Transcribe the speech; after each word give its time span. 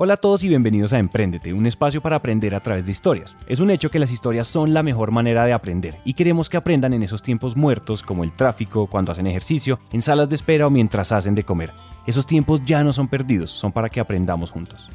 Hola 0.00 0.14
a 0.14 0.16
todos 0.16 0.44
y 0.44 0.48
bienvenidos 0.48 0.92
a 0.92 1.00
Emprendete, 1.00 1.52
un 1.52 1.66
espacio 1.66 2.00
para 2.00 2.14
aprender 2.14 2.54
a 2.54 2.60
través 2.60 2.86
de 2.86 2.92
historias. 2.92 3.36
Es 3.48 3.58
un 3.58 3.68
hecho 3.68 3.90
que 3.90 3.98
las 3.98 4.12
historias 4.12 4.46
son 4.46 4.72
la 4.72 4.84
mejor 4.84 5.10
manera 5.10 5.44
de 5.44 5.52
aprender 5.52 5.98
y 6.04 6.14
queremos 6.14 6.48
que 6.48 6.56
aprendan 6.56 6.92
en 6.92 7.02
esos 7.02 7.20
tiempos 7.20 7.56
muertos 7.56 8.04
como 8.04 8.22
el 8.22 8.32
tráfico, 8.32 8.86
cuando 8.86 9.10
hacen 9.10 9.26
ejercicio, 9.26 9.80
en 9.90 10.00
salas 10.00 10.28
de 10.28 10.36
espera 10.36 10.68
o 10.68 10.70
mientras 10.70 11.10
hacen 11.10 11.34
de 11.34 11.42
comer. 11.42 11.72
Esos 12.06 12.28
tiempos 12.28 12.64
ya 12.64 12.84
no 12.84 12.92
son 12.92 13.08
perdidos, 13.08 13.50
son 13.50 13.72
para 13.72 13.88
que 13.88 13.98
aprendamos 13.98 14.52
juntos. 14.52 14.88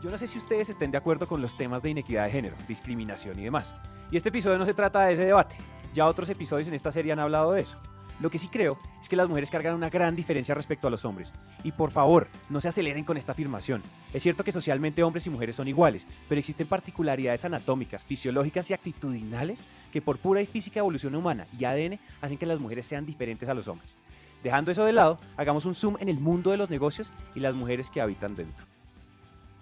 Yo 0.00 0.08
no 0.08 0.18
sé 0.18 0.28
si 0.28 0.38
ustedes 0.38 0.68
estén 0.68 0.92
de 0.92 0.98
acuerdo 0.98 1.26
con 1.26 1.42
los 1.42 1.56
temas 1.56 1.82
de 1.82 1.90
inequidad 1.90 2.26
de 2.26 2.30
género, 2.30 2.54
discriminación 2.68 3.40
y 3.40 3.42
demás. 3.42 3.74
Y 4.12 4.16
este 4.16 4.28
episodio 4.28 4.56
no 4.56 4.66
se 4.66 4.74
trata 4.74 5.06
de 5.06 5.14
ese 5.14 5.24
debate. 5.24 5.56
Ya 5.94 6.06
otros 6.06 6.28
episodios 6.28 6.68
en 6.68 6.74
esta 6.74 6.92
serie 6.92 7.10
han 7.10 7.18
hablado 7.18 7.50
de 7.50 7.62
eso. 7.62 7.76
Lo 8.18 8.30
que 8.30 8.38
sí 8.38 8.48
creo 8.48 8.78
es 9.00 9.08
que 9.08 9.16
las 9.16 9.28
mujeres 9.28 9.50
cargan 9.50 9.74
una 9.74 9.90
gran 9.90 10.16
diferencia 10.16 10.54
respecto 10.54 10.88
a 10.88 10.90
los 10.90 11.04
hombres. 11.04 11.34
Y 11.64 11.72
por 11.72 11.90
favor, 11.90 12.28
no 12.48 12.60
se 12.60 12.68
aceleren 12.68 13.04
con 13.04 13.16
esta 13.16 13.32
afirmación. 13.32 13.82
Es 14.12 14.22
cierto 14.22 14.42
que 14.42 14.52
socialmente 14.52 15.02
hombres 15.02 15.26
y 15.26 15.30
mujeres 15.30 15.56
son 15.56 15.68
iguales, 15.68 16.06
pero 16.28 16.38
existen 16.38 16.66
particularidades 16.66 17.44
anatómicas, 17.44 18.04
fisiológicas 18.04 18.70
y 18.70 18.74
actitudinales 18.74 19.62
que 19.92 20.00
por 20.00 20.18
pura 20.18 20.40
y 20.40 20.46
física 20.46 20.80
evolución 20.80 21.14
humana 21.14 21.46
y 21.58 21.64
ADN 21.64 21.98
hacen 22.22 22.38
que 22.38 22.46
las 22.46 22.60
mujeres 22.60 22.86
sean 22.86 23.04
diferentes 23.04 23.48
a 23.48 23.54
los 23.54 23.68
hombres. 23.68 23.98
Dejando 24.42 24.70
eso 24.70 24.84
de 24.84 24.92
lado, 24.92 25.18
hagamos 25.36 25.66
un 25.66 25.74
zoom 25.74 25.96
en 26.00 26.08
el 26.08 26.18
mundo 26.18 26.50
de 26.50 26.56
los 26.56 26.70
negocios 26.70 27.12
y 27.34 27.40
las 27.40 27.54
mujeres 27.54 27.90
que 27.90 28.00
habitan 28.00 28.34
dentro. 28.34 28.64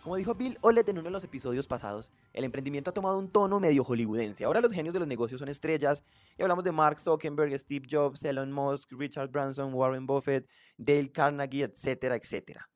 Como 0.05 0.17
dijo 0.17 0.35
Bill 0.35 0.59
Olet 0.61 0.87
en 0.91 0.99
uno 0.99 1.05
de 1.07 1.13
los 1.13 1.25
episodios 1.25 1.67
pasados, 1.67 2.13
el 2.35 2.45
emprendimiento 2.45 2.91
ha 2.91 2.93
tomado 2.93 3.19
un 3.19 3.31
tono 3.31 3.59
medio 3.59 3.83
hollywoodense. 3.85 4.45
Ahora 4.45 4.61
los 4.61 4.71
genios 4.71 4.93
de 4.93 4.99
los 4.99 5.09
negocios 5.09 5.39
son 5.39 5.49
estrellas 5.49 6.05
y 6.37 6.43
hablamos 6.43 6.63
de 6.63 6.73
Mark 6.73 7.01
Zuckerberg, 7.01 7.59
Steve 7.59 7.87
Jobs, 7.91 8.23
Elon 8.23 8.53
Musk, 8.53 8.93
Richard 8.93 9.30
Branson, 9.30 9.73
Warren 9.73 10.07
Buffett, 10.07 10.47
Dale 10.77 11.11
Carnegie, 11.11 11.65
etcétera, 11.65 12.17
etcétera. 12.17 12.69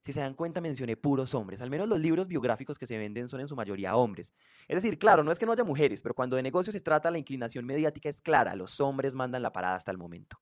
Si 0.00 0.12
se 0.12 0.18
dan 0.18 0.34
cuenta, 0.34 0.60
mencioné 0.60 0.96
puros 0.96 1.36
hombres. 1.36 1.62
Al 1.62 1.70
menos 1.70 1.88
los 1.88 2.00
libros 2.00 2.26
biográficos 2.26 2.76
que 2.76 2.88
se 2.88 2.98
venden 2.98 3.28
son 3.28 3.38
en 3.38 3.46
su 3.46 3.54
mayoría 3.54 3.94
hombres. 3.94 4.34
Es 4.66 4.82
decir, 4.82 4.98
claro, 4.98 5.22
no 5.22 5.30
es 5.30 5.38
que 5.38 5.46
no 5.46 5.52
haya 5.52 5.62
mujeres, 5.62 6.02
pero 6.02 6.16
cuando 6.16 6.34
de 6.34 6.42
negocios 6.42 6.74
se 6.74 6.80
trata, 6.80 7.12
la 7.12 7.18
inclinación 7.18 7.64
mediática 7.64 8.08
es 8.08 8.18
clara. 8.18 8.56
Los 8.56 8.80
hombres 8.80 9.14
mandan 9.14 9.42
la 9.42 9.52
parada 9.52 9.76
hasta 9.76 9.92
el 9.92 9.98
momento. 9.98 10.36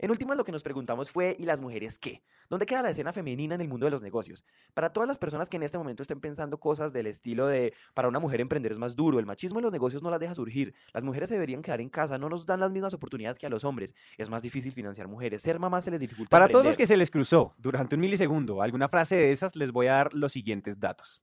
En 0.00 0.12
último, 0.12 0.34
lo 0.36 0.44
que 0.44 0.52
nos 0.52 0.62
preguntamos 0.62 1.10
fue, 1.10 1.34
¿y 1.38 1.44
las 1.44 1.60
mujeres 1.60 1.98
qué? 1.98 2.22
¿Dónde 2.48 2.66
queda 2.66 2.82
la 2.82 2.90
escena 2.90 3.12
femenina 3.12 3.56
en 3.56 3.60
el 3.60 3.68
mundo 3.68 3.86
de 3.86 3.90
los 3.90 4.00
negocios? 4.00 4.44
Para 4.72 4.92
todas 4.92 5.08
las 5.08 5.18
personas 5.18 5.48
que 5.48 5.56
en 5.56 5.64
este 5.64 5.76
momento 5.76 6.02
estén 6.02 6.20
pensando 6.20 6.58
cosas 6.58 6.92
del 6.92 7.08
estilo 7.08 7.48
de, 7.48 7.74
para 7.94 8.06
una 8.06 8.20
mujer 8.20 8.40
emprender 8.40 8.70
es 8.70 8.78
más 8.78 8.94
duro, 8.94 9.18
el 9.18 9.26
machismo 9.26 9.58
en 9.58 9.64
los 9.64 9.72
negocios 9.72 10.00
no 10.00 10.10
las 10.10 10.20
deja 10.20 10.34
surgir, 10.34 10.72
las 10.94 11.02
mujeres 11.02 11.28
se 11.28 11.34
deberían 11.34 11.62
quedar 11.62 11.80
en 11.80 11.88
casa, 11.88 12.16
no 12.16 12.28
nos 12.28 12.46
dan 12.46 12.60
las 12.60 12.70
mismas 12.70 12.94
oportunidades 12.94 13.38
que 13.38 13.46
a 13.46 13.50
los 13.50 13.64
hombres, 13.64 13.92
es 14.16 14.30
más 14.30 14.40
difícil 14.40 14.72
financiar 14.72 15.08
mujeres, 15.08 15.42
ser 15.42 15.58
mamá 15.58 15.80
se 15.80 15.90
les 15.90 15.98
dificulta. 15.98 16.30
Para 16.30 16.48
todos 16.48 16.64
los 16.64 16.76
que 16.76 16.86
se 16.86 16.96
les 16.96 17.10
cruzó 17.10 17.54
durante 17.58 17.96
un 17.96 18.00
milisegundo 18.00 18.62
alguna 18.62 18.88
frase 18.88 19.16
de 19.16 19.32
esas, 19.32 19.56
les 19.56 19.72
voy 19.72 19.88
a 19.88 19.94
dar 19.94 20.14
los 20.14 20.32
siguientes 20.32 20.78
datos. 20.78 21.22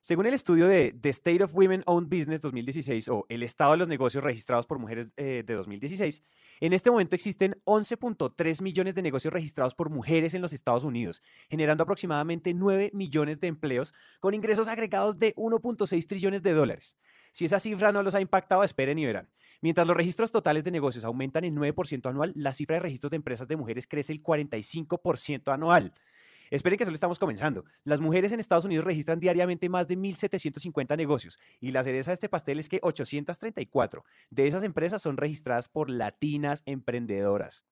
Según 0.00 0.26
el 0.26 0.34
estudio 0.34 0.68
de 0.68 0.96
The 0.98 1.08
State 1.10 1.42
of 1.42 1.54
Women 1.54 1.82
Owned 1.86 2.08
Business 2.08 2.40
2016 2.40 3.08
o 3.08 3.26
el 3.28 3.42
estado 3.42 3.72
de 3.72 3.78
los 3.78 3.88
negocios 3.88 4.22
registrados 4.22 4.64
por 4.64 4.78
mujeres 4.78 5.08
eh, 5.16 5.42
de 5.44 5.54
2016, 5.54 6.22
en 6.60 6.72
este 6.72 6.90
momento 6.90 7.16
existen 7.16 7.60
11.3 7.64 8.62
millones 8.62 8.94
de 8.94 9.02
negocios 9.02 9.32
registrados 9.32 9.74
por 9.74 9.90
mujeres 9.90 10.34
en 10.34 10.42
los 10.42 10.52
Estados 10.52 10.84
Unidos, 10.84 11.22
generando 11.50 11.82
aproximadamente 11.82 12.54
9 12.54 12.90
millones 12.94 13.40
de 13.40 13.48
empleos 13.48 13.92
con 14.20 14.34
ingresos 14.34 14.68
agregados 14.68 15.18
de 15.18 15.34
1.6 15.34 16.06
trillones 16.06 16.42
de 16.42 16.52
dólares. 16.52 16.96
Si 17.32 17.44
esa 17.44 17.60
cifra 17.60 17.92
no 17.92 18.02
los 18.02 18.14
ha 18.14 18.20
impactado, 18.20 18.64
esperen 18.64 18.98
y 18.98 19.06
verán. 19.06 19.28
Mientras 19.60 19.86
los 19.86 19.96
registros 19.96 20.30
totales 20.30 20.62
de 20.62 20.70
negocios 20.70 21.04
aumentan 21.04 21.44
en 21.44 21.56
9% 21.56 22.08
anual, 22.08 22.32
la 22.36 22.52
cifra 22.52 22.76
de 22.76 22.80
registros 22.80 23.10
de 23.10 23.16
empresas 23.16 23.48
de 23.48 23.56
mujeres 23.56 23.86
crece 23.86 24.12
el 24.12 24.22
45% 24.22 25.52
anual. 25.52 25.92
Esperen 26.50 26.78
que 26.78 26.84
solo 26.84 26.94
estamos 26.94 27.18
comenzando. 27.18 27.64
Las 27.84 28.00
mujeres 28.00 28.32
en 28.32 28.40
Estados 28.40 28.64
Unidos 28.64 28.84
registran 28.84 29.20
diariamente 29.20 29.68
más 29.68 29.86
de 29.88 29.96
1.750 29.96 30.96
negocios 30.96 31.38
y 31.60 31.72
la 31.72 31.84
cereza 31.84 32.10
de 32.10 32.14
este 32.14 32.28
pastel 32.28 32.58
es 32.58 32.68
que 32.68 32.80
834 32.82 34.04
de 34.30 34.46
esas 34.46 34.62
empresas 34.62 35.02
son 35.02 35.16
registradas 35.16 35.68
por 35.68 35.90
latinas 35.90 36.62
emprendedoras. 36.66 37.66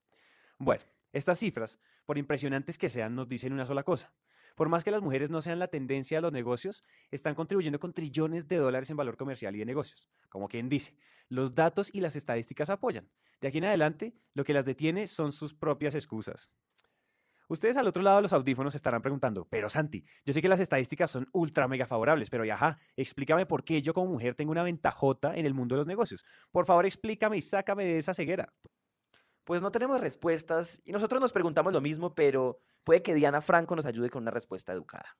Bueno, 0.59 0.84
estas 1.12 1.39
cifras, 1.39 1.81
por 2.05 2.19
impresionantes 2.19 2.78
que 2.78 2.89
sean, 2.89 3.15
nos 3.15 3.28
dicen 3.28 3.53
una 3.53 3.67
sola 3.67 3.83
cosa. 3.83 4.12
Por 4.55 4.71
más 4.71 4.84
que 4.84 4.91
las 4.91 5.03
mujeres 5.03 5.28
no 5.28 5.43
sean 5.43 5.59
la 5.59 5.69
tendencia 5.69 6.17
de 6.17 6.22
los 6.22 6.33
negocios, 6.33 6.83
están 7.11 7.34
contribuyendo 7.34 7.78
con 7.78 7.93
trillones 7.93 8.49
de 8.49 8.56
dólares 8.56 8.89
en 8.89 8.97
valor 8.97 9.19
comercial 9.19 9.55
y 9.55 9.59
de 9.59 9.67
negocios. 9.67 10.09
Como 10.31 10.49
quien 10.49 10.71
dice, 10.71 10.95
los 11.28 11.55
datos 11.55 11.91
y 11.93 12.01
las 12.01 12.17
estadísticas 12.17 12.71
apoyan. 12.71 13.09
De 13.41 13.49
aquí 13.49 13.59
en 13.59 13.67
adelante, 13.67 14.15
lo 14.33 14.45
que 14.45 14.55
las 14.55 14.65
detiene 14.65 15.09
son 15.09 15.33
sus 15.33 15.53
propias 15.53 15.95
excusas. 15.95 16.51
Ustedes 17.49 17.77
al 17.77 17.87
otro 17.87 18.03
lado 18.03 18.17
de 18.17 18.23
los 18.23 18.33
audífonos 18.33 18.75
estarán 18.75 19.03
preguntando, 19.03 19.47
pero 19.49 19.69
Santi, 19.71 20.05
yo 20.25 20.33
sé 20.33 20.43
que 20.43 20.49
las 20.49 20.59
estadísticas 20.59 21.11
son 21.11 21.29
ultra 21.33 21.69
mega 21.69 21.87
favorables, 21.87 22.29
pero 22.29 22.45
ya, 22.45 22.79
explícame 22.97 23.47
por 23.47 23.65
qué 23.65 23.81
yo 23.81 23.95
como 23.95 24.11
mujer 24.11 24.34
tengo 24.34 24.51
una 24.51 24.65
ventajota 24.65 25.37
en 25.37 25.47
el 25.47 25.55
mundo 25.55 25.77
de 25.77 25.81
los 25.81 25.87
negocios. 25.87 26.25
Por 26.51 26.67
favor, 26.67 26.87
explícame 26.87 27.37
y 27.37 27.43
sácame 27.43 27.84
de 27.84 27.99
esa 27.99 28.15
ceguera. 28.15 28.53
Pues 29.45 29.62
no 29.62 29.71
tenemos 29.71 30.01
respuestas 30.01 30.81
y 30.84 30.91
nosotros 30.91 31.21
nos 31.21 31.33
preguntamos 31.33 31.73
lo 31.73 31.81
mismo, 31.81 32.15
pero 32.17 32.59
puede 32.83 33.03
que 33.03 33.15
Diana 33.15 33.41
Franco 33.41 33.77
nos 33.77 33.87
ayude 33.87 34.11
con 34.11 34.23
una 34.23 34.33
respuesta 34.33 34.73
educada. 34.73 35.17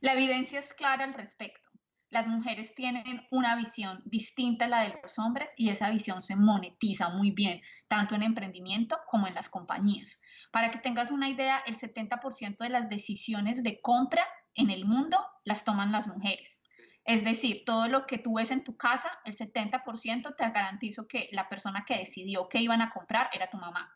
La 0.00 0.14
evidencia 0.14 0.58
es 0.58 0.72
clara 0.72 1.04
al 1.04 1.12
respecto. 1.12 1.68
Las 2.08 2.26
mujeres 2.26 2.74
tienen 2.74 3.04
una 3.30 3.54
visión 3.56 4.02
distinta 4.06 4.64
a 4.64 4.68
la 4.68 4.82
de 4.82 4.98
los 5.02 5.18
hombres 5.18 5.52
y 5.56 5.68
esa 5.68 5.90
visión 5.90 6.22
se 6.22 6.34
monetiza 6.34 7.10
muy 7.10 7.30
bien, 7.30 7.60
tanto 7.88 8.14
en 8.14 8.22
emprendimiento 8.22 8.98
como 9.06 9.26
en 9.26 9.34
las 9.34 9.50
compañías. 9.50 10.20
Para 10.50 10.70
que 10.70 10.78
tengas 10.78 11.10
una 11.10 11.28
idea, 11.28 11.62
el 11.66 11.78
70% 11.78 12.58
de 12.58 12.68
las 12.68 12.88
decisiones 12.88 13.62
de 13.62 13.80
compra 13.80 14.26
en 14.54 14.70
el 14.70 14.84
mundo 14.84 15.18
las 15.44 15.64
toman 15.64 15.92
las 15.92 16.08
mujeres. 16.08 16.60
Es 17.04 17.24
decir, 17.24 17.64
todo 17.64 17.88
lo 17.88 18.06
que 18.06 18.18
tú 18.18 18.34
ves 18.34 18.50
en 18.50 18.62
tu 18.62 18.76
casa, 18.76 19.10
el 19.24 19.36
70% 19.36 20.36
te 20.36 20.50
garantizo 20.50 21.06
que 21.06 21.28
la 21.32 21.48
persona 21.48 21.84
que 21.86 21.98
decidió 21.98 22.48
que 22.48 22.60
iban 22.60 22.82
a 22.82 22.90
comprar 22.90 23.30
era 23.32 23.48
tu 23.48 23.56
mamá 23.56 23.92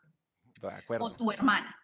o 0.99 1.15
tu 1.15 1.31
hermana. 1.31 1.77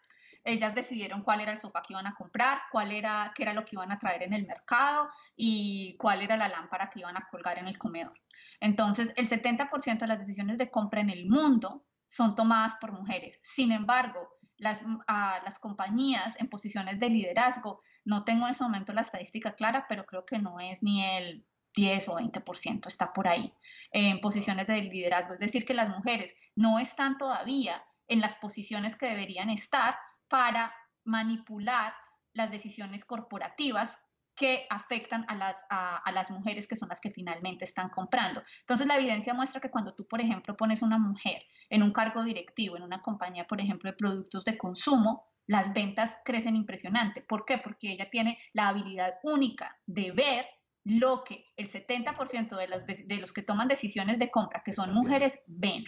Ellas 0.44 0.74
decidieron 0.74 1.22
cuál 1.22 1.40
era 1.40 1.52
el 1.52 1.58
sofá 1.58 1.82
que 1.82 1.92
iban 1.92 2.06
a 2.06 2.14
comprar, 2.14 2.62
cuál 2.72 2.90
era, 2.90 3.32
qué 3.34 3.44
era 3.44 3.52
lo 3.52 3.64
que 3.64 3.76
iban 3.76 3.92
a 3.92 3.98
traer 3.98 4.24
en 4.24 4.32
el 4.32 4.44
mercado 4.44 5.08
y 5.36 5.96
cuál 5.98 6.20
era 6.20 6.36
la 6.36 6.48
lámpara 6.48 6.90
que 6.90 7.00
iban 7.00 7.16
a 7.16 7.28
colgar 7.30 7.58
en 7.58 7.68
el 7.68 7.78
comedor. 7.78 8.20
Entonces, 8.58 9.12
el 9.16 9.28
70% 9.28 9.98
de 10.00 10.06
las 10.06 10.18
decisiones 10.18 10.58
de 10.58 10.70
compra 10.70 11.00
en 11.00 11.10
el 11.10 11.28
mundo 11.28 11.86
son 12.08 12.34
tomadas 12.34 12.74
por 12.80 12.92
mujeres. 12.92 13.38
Sin 13.42 13.70
embargo, 13.70 14.28
las, 14.62 14.82
mm, 14.86 15.00
las 15.44 15.58
compañías 15.58 16.40
en 16.40 16.48
posiciones 16.48 17.00
de 17.00 17.10
liderazgo, 17.10 17.80
no 18.04 18.24
tengo 18.24 18.46
en 18.46 18.52
ese 18.52 18.64
momento 18.64 18.92
la 18.92 19.00
estadística 19.00 19.54
clara, 19.54 19.86
pero 19.88 20.06
creo 20.06 20.24
que 20.24 20.38
no 20.38 20.60
es 20.60 20.82
ni 20.82 21.04
el 21.04 21.44
10 21.74 22.08
o 22.08 22.16
20%, 22.16 22.86
está 22.86 23.12
por 23.12 23.28
ahí, 23.28 23.52
en 23.90 24.20
posiciones 24.20 24.66
de 24.66 24.82
liderazgo. 24.82 25.34
Es 25.34 25.40
decir, 25.40 25.64
que 25.64 25.74
las 25.74 25.88
mujeres 25.88 26.34
no 26.54 26.78
están 26.78 27.18
todavía 27.18 27.82
en 28.06 28.20
las 28.20 28.34
posiciones 28.36 28.94
que 28.94 29.06
deberían 29.06 29.50
estar 29.50 29.96
para 30.28 30.72
manipular 31.04 31.94
las 32.32 32.50
decisiones 32.50 33.04
corporativas 33.04 33.98
que 34.34 34.66
afectan 34.70 35.24
a 35.28 35.36
las, 35.36 35.64
a, 35.70 36.10
las 36.12 36.30
mujeres 36.30 36.66
que 36.66 36.76
son 36.76 36.88
las 36.88 37.00
que 37.00 37.10
finalmente 37.10 37.64
están 37.64 37.90
comprando. 37.90 38.42
Entonces, 38.60 38.86
la 38.86 38.96
evidencia 38.96 39.34
muestra 39.34 39.60
que 39.60 39.70
cuando 39.70 39.94
tú, 39.94 40.06
por 40.06 40.20
ejemplo, 40.20 40.56
pones 40.56 40.82
una 40.82 40.98
mujer 40.98 41.42
en 41.68 41.82
un 41.82 41.92
cargo 41.92 42.24
directivo, 42.24 42.76
en 42.76 42.82
una 42.82 43.02
compañía, 43.02 43.46
por 43.46 43.60
ejemplo, 43.60 43.90
de 43.90 43.96
productos 43.96 44.44
de 44.44 44.56
consumo, 44.56 45.26
las 45.46 45.72
ventas 45.72 46.16
crecen 46.24 46.56
impresionante. 46.56 47.22
¿Por 47.22 47.44
qué? 47.44 47.58
Porque 47.58 47.92
ella 47.92 48.08
tiene 48.10 48.38
la 48.52 48.68
habilidad 48.68 49.14
única 49.22 49.78
de 49.86 50.12
ver 50.12 50.46
lo 50.84 51.24
que 51.24 51.46
el 51.56 51.70
70% 51.70 52.56
de 52.56 52.68
los, 52.68 52.86
de, 52.86 53.16
los 53.18 53.32
que 53.32 53.42
toman 53.42 53.68
decisiones 53.68 54.18
de 54.18 54.30
compra, 54.30 54.62
que 54.64 54.72
son 54.72 54.92
mujeres, 54.92 55.38
ven. 55.46 55.84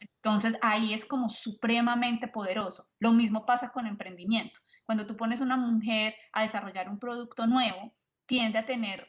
Entonces 0.00 0.58
ahí 0.62 0.92
es 0.92 1.04
como 1.04 1.28
supremamente 1.28 2.28
poderoso. 2.28 2.86
Lo 2.98 3.12
mismo 3.12 3.46
pasa 3.46 3.70
con 3.70 3.86
emprendimiento. 3.86 4.60
Cuando 4.84 5.06
tú 5.06 5.16
pones 5.16 5.40
una 5.40 5.56
mujer 5.56 6.14
a 6.32 6.42
desarrollar 6.42 6.88
un 6.88 6.98
producto 6.98 7.46
nuevo, 7.46 7.92
tiende 8.26 8.58
a 8.58 8.66
tener, 8.66 9.08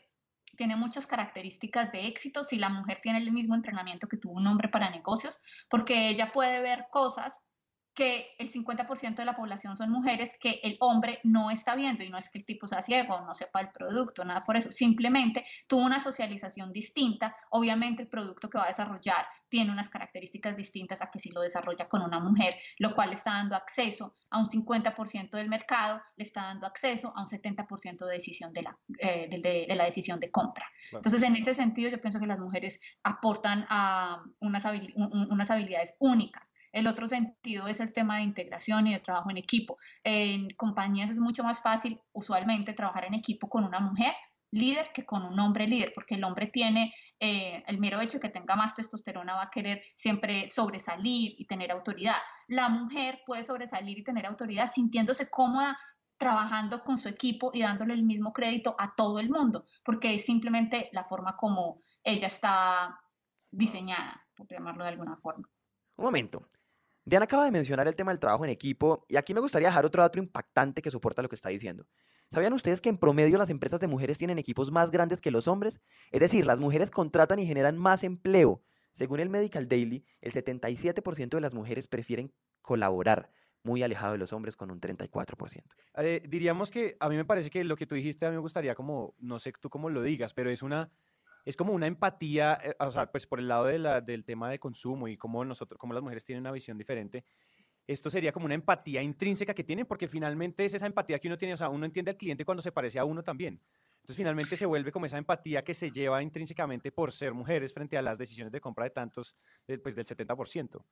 tiene 0.58 0.76
muchas 0.76 1.08
características 1.08 1.92
de 1.92 2.08
éxito 2.08 2.44
si 2.44 2.58
la 2.58 2.70
mujer 2.70 3.00
tiene 3.02 3.20
el 3.20 3.32
mismo 3.32 3.56
entrenamiento 3.56 4.08
que 4.08 4.18
tuvo 4.18 4.34
un 4.34 4.48
hombre 4.48 4.70
para 4.70 4.90
negocios, 4.90 5.38
porque 5.70 6.10
ella 6.10 6.32
puede 6.32 6.62
ver 6.62 6.88
cosas 6.92 7.44
que 7.94 8.36
el 8.38 8.52
50% 8.52 9.16
de 9.16 9.26
la 9.26 9.36
población 9.36 9.76
son 9.76 9.90
mujeres 9.92 10.32
que 10.40 10.60
el 10.64 10.78
hombre 10.80 11.20
no 11.24 11.52
está 11.52 11.76
viendo 11.76 12.04
y 12.04 12.10
no 12.10 12.18
es 12.18 12.30
que 12.30 12.40
el 12.40 12.46
tipo 12.46 12.68
sea 12.68 12.82
ciego 12.82 13.16
o 13.16 13.26
no 13.26 13.34
sepa 13.34 13.60
el 13.60 13.70
producto, 13.70 14.24
nada 14.24 14.44
por 14.46 14.56
eso, 14.56 14.72
simplemente 14.72 15.46
tuvo 15.68 15.86
una 15.86 16.00
socialización 16.00 16.72
distinta, 16.72 17.36
obviamente 17.50 18.04
el 18.04 18.08
producto 18.08 18.50
que 18.50 18.58
va 18.58 18.66
a 18.66 18.68
desarrollar 18.68 19.26
tiene 19.50 19.72
unas 19.72 19.90
características 19.90 20.56
distintas 20.56 21.02
a 21.02 21.12
que 21.12 21.20
si 21.20 21.30
lo 21.30 21.42
desarrolla 21.42 21.90
con 21.90 22.02
una 22.02 22.22
mujer, 22.22 22.56
lo 22.80 22.96
cual 22.96 23.10
le 23.10 23.16
está 23.16 23.32
dando 23.32 23.56
acceso 23.56 24.16
a 24.30 24.40
un 24.40 24.46
50% 24.46 25.32
del 25.32 25.50
mercado, 25.50 26.02
le 26.16 26.24
está 26.24 26.44
dando 26.44 26.66
acceso 26.68 27.12
a 27.14 27.22
un 27.22 27.28
70% 27.28 28.06
de 28.06 28.14
decisión 28.14 28.54
de 28.54 28.62
la, 28.62 28.78
eh, 29.00 29.28
de, 29.30 29.76
la 29.76 29.84
decisión 29.84 30.22
de 30.22 30.32
compra. 30.32 30.66
Entonces, 30.94 31.22
en 31.24 31.36
ese 31.36 31.54
sentido, 31.54 31.90
yo 31.90 32.00
pienso 32.00 32.20
que 32.20 32.28
las 32.28 32.40
mujeres 32.40 32.80
aportan 33.04 33.66
a 33.70 34.24
unas, 34.40 34.64
unas 34.96 35.52
habilidades 35.52 35.96
únicas 36.00 36.54
El 36.72 36.88
otro 36.88 37.08
sentido 37.08 37.68
es 37.68 37.80
el 37.80 37.94
tema 37.94 38.18
de 38.18 38.24
integración 38.24 38.88
y 38.88 38.94
de 38.94 39.00
trabajo 39.00 39.30
en 39.30 39.38
equipo. 39.38 39.78
En 40.04 40.50
compañías 40.52 41.10
es 41.10 41.20
mucho 41.20 41.44
más 41.44 41.62
fácil 41.62 42.00
usualmente 42.14 42.74
trabajar 42.74 43.06
en 43.06 43.14
equipo 43.14 43.50
con 43.50 43.64
una 43.64 43.80
mujer 43.80 44.14
líder 44.52 44.92
que 44.94 45.06
con 45.06 45.24
un 45.24 45.40
hombre 45.40 45.68
líder, 45.68 45.94
porque 45.96 46.16
el 46.16 46.24
hombre 46.24 46.48
tiene 46.48 46.94
eh, 47.20 47.64
el 47.68 47.80
mero 47.80 48.02
hecho 48.02 48.18
de 48.18 48.22
que 48.22 48.30
tenga 48.30 48.56
más 48.56 48.76
testosterona, 48.76 49.36
va 49.36 49.44
a 49.44 49.50
querer 49.50 49.82
siempre 49.96 50.48
sobresalir 50.48 51.36
y 51.38 51.46
tener 51.46 51.72
autoridad. 51.72 52.18
La 52.48 52.70
mujer 52.70 53.22
puede 53.26 53.44
sobresalir 53.44 53.98
y 53.98 54.04
tener 54.04 54.26
autoridad 54.26 54.70
sintiéndose 54.72 55.30
cómoda 55.30 55.78
trabajando 56.18 56.84
con 56.84 56.98
su 56.98 57.10
equipo 57.10 57.50
y 57.54 57.62
dándole 57.62 57.94
el 57.96 58.04
mismo 58.04 58.32
crédito 58.32 58.76
a 58.78 58.94
todo 58.96 59.20
el 59.20 59.30
mundo, 59.30 59.66
porque 59.84 60.14
es 60.14 60.24
simplemente 60.24 60.90
la 60.92 61.06
forma 61.06 61.36
como 61.36 61.82
ella 62.04 62.28
está 62.28 63.00
diseñada, 63.50 64.28
por 64.36 64.48
llamarlo 64.48 64.84
de 64.84 64.90
alguna 64.92 65.18
forma. 65.18 65.50
Un 65.96 66.06
momento. 66.06 66.48
Diana 67.04 67.26
acaba 67.26 67.46
de 67.46 67.52
mencionar 67.52 67.88
el 67.88 67.96
tema 67.96 68.12
del 68.12 68.20
trabajo 68.20 68.46
en 68.46 68.52
equipo 68.52 69.06
y 69.10 69.18
aquí 69.18 69.34
me 69.34 69.40
gustaría 69.40 69.70
dejar 69.70 69.86
otro 69.86 70.04
dato 70.04 70.20
impactante 70.20 70.82
que 70.82 70.92
soporta 70.92 71.22
lo 71.22 71.30
que 71.30 71.36
está 71.36 71.50
diciendo. 71.50 71.88
¿Sabían 72.32 72.54
ustedes 72.54 72.80
que 72.80 72.90
en 72.90 72.98
promedio 72.98 73.38
las 73.38 73.50
empresas 73.50 73.80
de 73.80 73.88
mujeres 73.88 74.18
tienen 74.18 74.40
equipos 74.40 74.72
más 74.72 74.92
grandes 74.92 75.20
que 75.20 75.32
los 75.32 75.48
hombres? 75.48 75.82
Es 76.12 76.22
decir, 76.22 76.46
las 76.46 76.60
mujeres 76.60 76.90
contratan 76.90 77.40
y 77.40 77.46
generan 77.46 77.78
más 77.78 78.04
empleo. 78.04 78.64
Según 78.94 79.20
el 79.20 79.30
Medical 79.30 79.68
Daily, 79.68 80.06
el 80.22 80.32
77% 80.32 81.30
de 81.30 81.42
las 81.42 81.54
mujeres 81.54 81.88
prefieren 81.88 82.32
colaborar, 82.62 83.32
muy 83.64 83.84
alejado 83.84 84.14
de 84.14 84.18
los 84.18 84.34
hombres 84.34 84.56
con 84.56 84.72
un 84.72 84.80
34%. 84.80 85.64
Eh, 85.98 86.24
diríamos 86.28 86.72
que 86.72 86.98
a 87.00 87.10
mí 87.10 87.16
me 87.16 87.26
parece 87.26 87.50
que 87.50 87.64
lo 87.64 87.76
que 87.76 87.86
tú 87.86 87.96
dijiste 87.96 88.26
a 88.26 88.30
mí 88.30 88.36
me 88.36 88.42
gustaría 88.42 88.76
como, 88.76 89.16
no 89.20 89.40
sé 89.40 89.54
tú 89.60 89.70
cómo 89.70 89.90
lo 89.90 90.02
digas, 90.02 90.34
pero 90.34 90.50
es 90.50 90.62
una 90.62 90.92
es 91.46 91.56
como 91.56 91.74
una 91.74 91.88
empatía, 91.88 92.60
eh, 92.64 92.76
o 92.80 92.92
sea, 92.92 93.12
pues 93.12 93.26
por 93.26 93.40
el 93.40 93.48
lado 93.48 93.66
de 93.66 93.80
la, 93.80 94.02
del 94.02 94.24
tema 94.24 94.50
de 94.50 94.60
consumo 94.60 95.08
y 95.08 95.18
cómo 95.18 95.44
nosotros, 95.44 95.78
cómo 95.80 95.94
las 95.94 96.04
mujeres 96.04 96.24
tienen 96.24 96.42
una 96.42 96.52
visión 96.52 96.78
diferente, 96.78 97.24
esto 97.88 98.10
sería 98.10 98.32
como 98.32 98.46
una 98.46 98.56
empatía 98.56 99.02
intrínseca 99.02 99.54
que 99.54 99.64
tienen, 99.64 99.86
porque 99.86 100.08
finalmente 100.08 100.64
es 100.64 100.74
esa 100.74 100.86
empatía 100.86 101.20
que 101.20 101.28
uno 101.28 101.38
tiene, 101.38 101.56
o 101.56 101.58
sea, 101.58 101.70
uno 101.70 101.86
entiende 101.86 102.12
al 102.12 102.18
cliente 102.18 102.46
cuando 102.46 102.62
se 102.62 102.72
parece 102.72 103.00
a 103.00 103.06
uno 103.06 103.24
también. 103.24 103.60
Entonces 103.96 104.16
finalmente 104.16 104.58
se 104.58 104.66
vuelve 104.66 104.92
como 104.92 105.06
esa 105.06 105.18
empatía 105.18 105.64
que 105.64 105.74
se 105.74 105.92
lleva 105.92 106.24
intrínsecamente 106.24 106.92
por 106.92 107.12
ser 107.12 107.34
mujeres 107.34 107.74
frente 107.74 107.98
a 107.98 108.02
las 108.02 108.18
decisiones 108.18 108.52
de 108.52 108.62
compra 108.62 108.86
de 108.86 108.92
tantos, 108.92 109.36
pues 109.84 109.96
del 109.96 110.06
70%. 110.06 110.84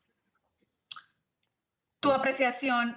Tu 2.00 2.12
apreciación 2.12 2.95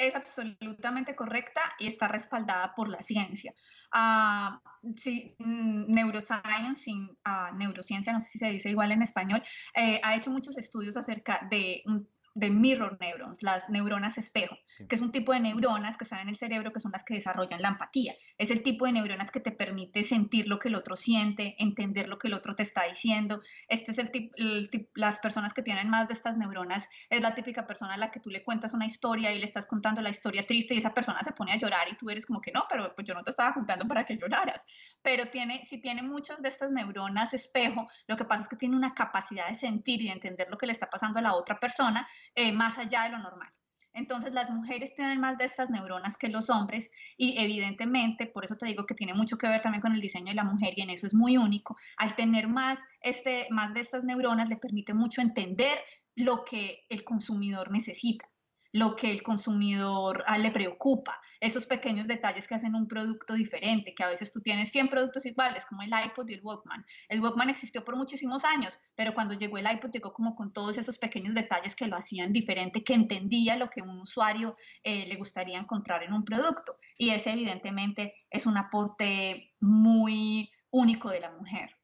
es 0.00 0.16
absolutamente 0.16 1.14
correcta 1.14 1.60
y 1.78 1.86
está 1.86 2.08
respaldada 2.08 2.74
por 2.74 2.88
la 2.88 3.02
ciencia. 3.02 3.52
Uh, 3.94 4.58
sí, 4.96 5.34
mm, 5.38 5.92
neuroscience, 5.92 6.90
uh, 6.90 7.54
neurociencia, 7.56 8.12
no 8.12 8.20
sé 8.20 8.28
si 8.30 8.38
se 8.38 8.50
dice 8.50 8.70
igual 8.70 8.92
en 8.92 9.02
español, 9.02 9.42
eh, 9.74 10.00
ha 10.02 10.16
hecho 10.16 10.30
muchos 10.30 10.56
estudios 10.58 10.96
acerca 10.96 11.46
de 11.50 11.82
un 11.86 12.08
de 12.34 12.50
mirror 12.50 12.96
neurons, 13.00 13.42
las 13.42 13.70
neuronas 13.70 14.16
espejo, 14.18 14.56
que 14.88 14.94
es 14.94 15.00
un 15.00 15.10
tipo 15.10 15.32
de 15.32 15.40
neuronas 15.40 15.96
que 15.96 16.04
están 16.04 16.20
en 16.20 16.28
el 16.28 16.36
cerebro 16.36 16.72
que 16.72 16.80
son 16.80 16.92
las 16.92 17.04
que 17.04 17.14
desarrollan 17.14 17.60
la 17.60 17.70
empatía. 17.70 18.14
Es 18.38 18.50
el 18.50 18.62
tipo 18.62 18.86
de 18.86 18.92
neuronas 18.92 19.30
que 19.30 19.40
te 19.40 19.50
permite 19.50 20.02
sentir 20.02 20.46
lo 20.46 20.58
que 20.58 20.68
el 20.68 20.76
otro 20.76 20.96
siente, 20.96 21.56
entender 21.58 22.08
lo 22.08 22.18
que 22.18 22.28
el 22.28 22.34
otro 22.34 22.54
te 22.54 22.62
está 22.62 22.84
diciendo. 22.84 23.40
Este 23.68 23.90
es 23.90 23.98
el 23.98 24.10
tipo, 24.10 24.90
las 24.94 25.18
personas 25.18 25.52
que 25.52 25.62
tienen 25.62 25.90
más 25.90 26.08
de 26.08 26.14
estas 26.14 26.36
neuronas 26.36 26.88
es 27.08 27.20
la 27.20 27.34
típica 27.34 27.66
persona 27.66 27.94
a 27.94 27.98
la 27.98 28.10
que 28.10 28.20
tú 28.20 28.30
le 28.30 28.44
cuentas 28.44 28.74
una 28.74 28.86
historia 28.86 29.32
y 29.32 29.38
le 29.38 29.44
estás 29.44 29.66
contando 29.66 30.00
la 30.00 30.10
historia 30.10 30.46
triste 30.46 30.74
y 30.74 30.78
esa 30.78 30.94
persona 30.94 31.20
se 31.22 31.32
pone 31.32 31.52
a 31.52 31.56
llorar 31.56 31.88
y 31.90 31.96
tú 31.96 32.10
eres 32.10 32.26
como 32.26 32.40
que 32.40 32.52
no, 32.52 32.62
pero 32.68 32.94
pues 32.94 33.06
yo 33.06 33.14
no 33.14 33.22
te 33.22 33.30
estaba 33.30 33.54
contando 33.54 33.86
para 33.86 34.04
que 34.04 34.16
lloraras. 34.16 34.64
Pero 35.02 35.28
tiene, 35.30 35.64
si 35.64 35.80
tiene 35.80 36.02
muchas 36.02 36.42
de 36.42 36.48
estas 36.48 36.70
neuronas 36.70 37.34
espejo, 37.34 37.88
lo 38.06 38.16
que 38.16 38.24
pasa 38.24 38.42
es 38.42 38.48
que 38.48 38.56
tiene 38.56 38.76
una 38.76 38.94
capacidad 38.94 39.48
de 39.48 39.54
sentir 39.54 40.02
y 40.02 40.06
de 40.06 40.12
entender 40.12 40.48
lo 40.50 40.58
que 40.58 40.66
le 40.66 40.72
está 40.72 40.88
pasando 40.88 41.18
a 41.18 41.22
la 41.22 41.34
otra 41.34 41.58
persona 41.58 42.06
eh, 42.34 42.52
más 42.52 42.78
allá 42.78 43.04
de 43.04 43.10
lo 43.10 43.18
normal. 43.18 43.50
Entonces 43.92 44.32
las 44.32 44.50
mujeres 44.50 44.94
tienen 44.94 45.20
más 45.20 45.36
de 45.36 45.44
estas 45.44 45.68
neuronas 45.70 46.16
que 46.16 46.28
los 46.28 46.48
hombres 46.48 46.92
y 47.16 47.36
evidentemente, 47.38 48.26
por 48.26 48.44
eso 48.44 48.56
te 48.56 48.66
digo 48.66 48.86
que 48.86 48.94
tiene 48.94 49.14
mucho 49.14 49.36
que 49.36 49.48
ver 49.48 49.62
también 49.62 49.82
con 49.82 49.92
el 49.92 50.00
diseño 50.00 50.28
de 50.28 50.36
la 50.36 50.44
mujer 50.44 50.74
y 50.76 50.82
en 50.82 50.90
eso 50.90 51.06
es 51.06 51.14
muy 51.14 51.36
único, 51.36 51.76
al 51.96 52.14
tener 52.14 52.46
más, 52.46 52.78
este, 53.00 53.48
más 53.50 53.74
de 53.74 53.80
estas 53.80 54.04
neuronas 54.04 54.48
le 54.48 54.56
permite 54.56 54.94
mucho 54.94 55.20
entender 55.20 55.78
lo 56.14 56.44
que 56.44 56.84
el 56.88 57.02
consumidor 57.02 57.72
necesita 57.72 58.29
lo 58.72 58.94
que 58.96 59.10
el 59.10 59.22
consumidor 59.22 60.22
ah, 60.26 60.38
le 60.38 60.50
preocupa, 60.50 61.20
esos 61.40 61.66
pequeños 61.66 62.06
detalles 62.06 62.46
que 62.46 62.54
hacen 62.54 62.74
un 62.74 62.86
producto 62.86 63.34
diferente, 63.34 63.94
que 63.94 64.04
a 64.04 64.08
veces 64.08 64.30
tú 64.30 64.40
tienes 64.40 64.70
100 64.70 64.88
productos 64.88 65.26
iguales, 65.26 65.66
como 65.66 65.82
el 65.82 65.90
iPod 65.90 66.28
y 66.28 66.34
el 66.34 66.40
Walkman. 66.42 66.84
El 67.08 67.20
Walkman 67.20 67.50
existió 67.50 67.84
por 67.84 67.96
muchísimos 67.96 68.44
años, 68.44 68.78
pero 68.94 69.14
cuando 69.14 69.34
llegó 69.34 69.58
el 69.58 69.70
iPod 69.70 69.90
llegó 69.90 70.12
como 70.12 70.34
con 70.34 70.52
todos 70.52 70.78
esos 70.78 70.98
pequeños 70.98 71.34
detalles 71.34 71.74
que 71.74 71.88
lo 71.88 71.96
hacían 71.96 72.32
diferente, 72.32 72.84
que 72.84 72.94
entendía 72.94 73.56
lo 73.56 73.70
que 73.70 73.82
un 73.82 74.00
usuario 74.00 74.56
eh, 74.84 75.06
le 75.06 75.16
gustaría 75.16 75.58
encontrar 75.58 76.02
en 76.02 76.12
un 76.12 76.24
producto. 76.24 76.76
Y 76.96 77.10
ese 77.10 77.32
evidentemente 77.32 78.14
es 78.30 78.46
un 78.46 78.56
aporte 78.56 79.54
muy 79.60 80.50
único 80.70 81.10
de 81.10 81.20
la 81.20 81.32
mujer. 81.32 81.76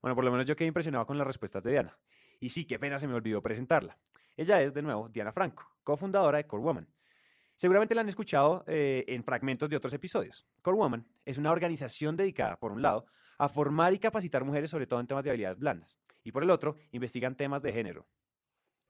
Bueno, 0.00 0.14
por 0.14 0.24
lo 0.24 0.30
menos 0.30 0.46
yo 0.46 0.56
quedé 0.56 0.68
impresionado 0.68 1.06
con 1.06 1.18
las 1.18 1.26
respuestas 1.26 1.62
de 1.62 1.72
Diana. 1.72 1.98
Y 2.40 2.48
sí, 2.48 2.66
qué 2.66 2.78
pena 2.78 2.98
se 2.98 3.06
me 3.06 3.14
olvidó 3.14 3.42
presentarla. 3.42 3.98
Ella 4.36 4.62
es, 4.62 4.74
de 4.74 4.82
nuevo, 4.82 5.08
Diana 5.08 5.32
Franco, 5.32 5.64
cofundadora 5.82 6.38
de 6.38 6.46
Core 6.46 6.62
Woman. 6.62 6.88
Seguramente 7.56 7.94
la 7.94 8.00
han 8.00 8.08
escuchado 8.08 8.64
eh, 8.66 9.04
en 9.06 9.22
fragmentos 9.22 9.68
de 9.68 9.76
otros 9.76 9.92
episodios. 9.92 10.46
Core 10.62 10.78
Woman 10.78 11.06
es 11.26 11.36
una 11.36 11.52
organización 11.52 12.16
dedicada, 12.16 12.58
por 12.58 12.72
un 12.72 12.80
lado, 12.80 13.06
a 13.38 13.48
formar 13.48 13.92
y 13.92 13.98
capacitar 13.98 14.44
mujeres 14.44 14.70
sobre 14.70 14.86
todo 14.86 15.00
en 15.00 15.06
temas 15.06 15.24
de 15.24 15.30
habilidades 15.30 15.58
blandas, 15.58 15.98
y 16.24 16.32
por 16.32 16.42
el 16.42 16.50
otro, 16.50 16.76
investigan 16.92 17.36
temas 17.36 17.62
de 17.62 17.72
género. 17.72 18.06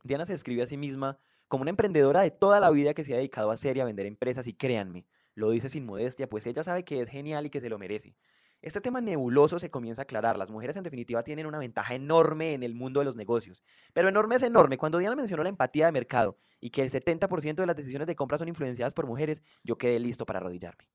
Diana 0.03 0.25
se 0.25 0.33
describe 0.33 0.63
a 0.63 0.67
sí 0.67 0.77
misma 0.77 1.19
como 1.49 1.63
una 1.63 1.71
emprendedora 1.71 2.21
de 2.21 2.31
toda 2.31 2.61
la 2.61 2.71
vida 2.71 2.95
que 2.95 3.03
se 3.03 3.13
ha 3.13 3.17
dedicado 3.17 3.51
a 3.51 3.55
hacer 3.55 3.77
y 3.77 3.81
a 3.81 3.85
vender 3.85 4.07
empresas, 4.07 4.47
y 4.47 4.55
créanme, 4.55 5.07
lo 5.35 5.51
dice 5.51 5.69
sin 5.69 5.87
modestia, 5.87 6.29
pues 6.29 6.47
ella 6.47 6.63
sabe 6.63 6.85
que 6.85 7.01
es 7.01 7.09
genial 7.09 7.47
y 7.47 7.51
que 7.51 7.61
se 7.61 7.69
lo 7.69 7.79
merece. 7.79 8.15
Este 8.63 8.81
tema 8.81 9.01
nebuloso 9.01 9.59
se 9.59 9.71
comienza 9.71 10.03
a 10.03 10.05
aclarar. 10.05 10.37
Las 10.37 10.51
mujeres 10.51 10.77
en 10.77 10.83
definitiva 10.83 11.23
tienen 11.23 11.47
una 11.47 11.59
ventaja 11.59 11.95
enorme 11.95 12.53
en 12.53 12.63
el 12.63 12.75
mundo 12.75 13.01
de 13.01 13.07
los 13.07 13.17
negocios. 13.17 13.65
Pero 13.95 14.09
enorme 14.09 14.37
es 14.37 14.43
enorme. 14.43 14.77
Cuando 14.77 14.99
Diana 14.99 15.17
mencionó 15.17 15.43
la 15.43 15.49
empatía 15.49 15.87
de 15.87 15.93
mercado 15.93 16.37
y 16.61 16.71
que 16.71 16.83
el 16.83 16.91
70% 16.91 17.55
de 17.55 17.67
las 17.67 17.77
decisiones 17.77 18.07
de 18.07 18.17
compra 18.17 18.37
son 18.37 18.49
influenciadas 18.49 18.93
por 18.93 19.07
mujeres, 19.07 19.43
yo 19.65 19.79
quedé 19.79 19.99
listo 19.99 20.27
para 20.27 20.41
arrodillarme. 20.41 20.89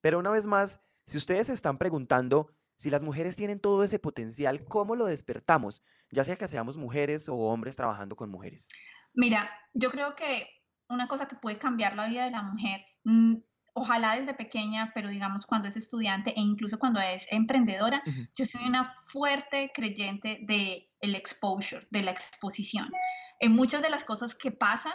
Pero 0.00 0.18
una 0.18 0.30
vez 0.30 0.46
más, 0.46 0.80
si 1.06 1.18
ustedes 1.18 1.48
se 1.48 1.52
están 1.52 1.76
preguntando 1.76 2.50
si 2.76 2.88
las 2.88 3.02
mujeres 3.02 3.36
tienen 3.36 3.60
todo 3.60 3.84
ese 3.84 3.98
potencial, 3.98 4.64
¿cómo 4.64 4.96
lo 4.96 5.04
despertamos? 5.04 5.82
Ya 6.10 6.24
sea 6.24 6.36
que 6.36 6.48
seamos 6.48 6.78
mujeres 6.78 7.28
o 7.28 7.34
hombres 7.34 7.76
trabajando 7.76 8.16
con 8.16 8.30
mujeres. 8.30 8.66
Mira, 9.12 9.50
yo 9.74 9.90
creo 9.90 10.14
que 10.16 10.48
una 10.88 11.06
cosa 11.06 11.28
que 11.28 11.36
puede 11.36 11.58
cambiar 11.58 11.94
la 11.94 12.08
vida 12.08 12.24
de 12.24 12.30
la 12.30 12.42
mujer 12.42 12.80
mm, 13.04 13.34
ojalá 13.80 14.16
desde 14.16 14.34
pequeña, 14.34 14.92
pero 14.94 15.08
digamos 15.08 15.46
cuando 15.46 15.66
es 15.68 15.76
estudiante 15.76 16.30
e 16.36 16.40
incluso 16.40 16.78
cuando 16.78 17.00
es 17.00 17.26
emprendedora, 17.30 18.02
yo 18.34 18.44
soy 18.44 18.66
una 18.66 18.94
fuerte 19.06 19.72
creyente 19.74 20.40
de 20.42 20.90
el 21.00 21.14
exposure, 21.14 21.88
de 21.90 22.02
la 22.02 22.10
exposición. 22.10 22.90
En 23.38 23.52
muchas 23.52 23.80
de 23.80 23.88
las 23.88 24.04
cosas 24.04 24.34
que 24.34 24.50
pasan 24.52 24.92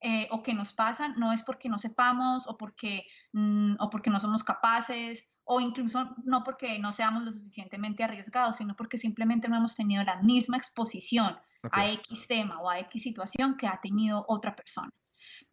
eh, 0.00 0.28
o 0.30 0.44
que 0.44 0.54
nos 0.54 0.72
pasan 0.72 1.14
no 1.18 1.32
es 1.32 1.42
porque 1.42 1.68
no 1.68 1.76
sepamos 1.78 2.46
o 2.46 2.56
porque, 2.56 3.04
mm, 3.32 3.74
o 3.80 3.90
porque 3.90 4.10
no 4.10 4.20
somos 4.20 4.44
capaces 4.44 5.28
o 5.42 5.60
incluso 5.60 6.14
no 6.24 6.44
porque 6.44 6.78
no 6.78 6.92
seamos 6.92 7.24
lo 7.24 7.32
suficientemente 7.32 8.04
arriesgados, 8.04 8.56
sino 8.56 8.76
porque 8.76 8.96
simplemente 8.96 9.48
no 9.48 9.56
hemos 9.56 9.74
tenido 9.74 10.04
la 10.04 10.22
misma 10.22 10.56
exposición 10.56 11.36
a 11.72 11.88
X 11.88 12.28
tema 12.28 12.60
o 12.60 12.70
a 12.70 12.78
X 12.78 13.02
situación 13.02 13.56
que 13.56 13.66
ha 13.66 13.80
tenido 13.80 14.24
otra 14.28 14.54
persona. 14.54 14.90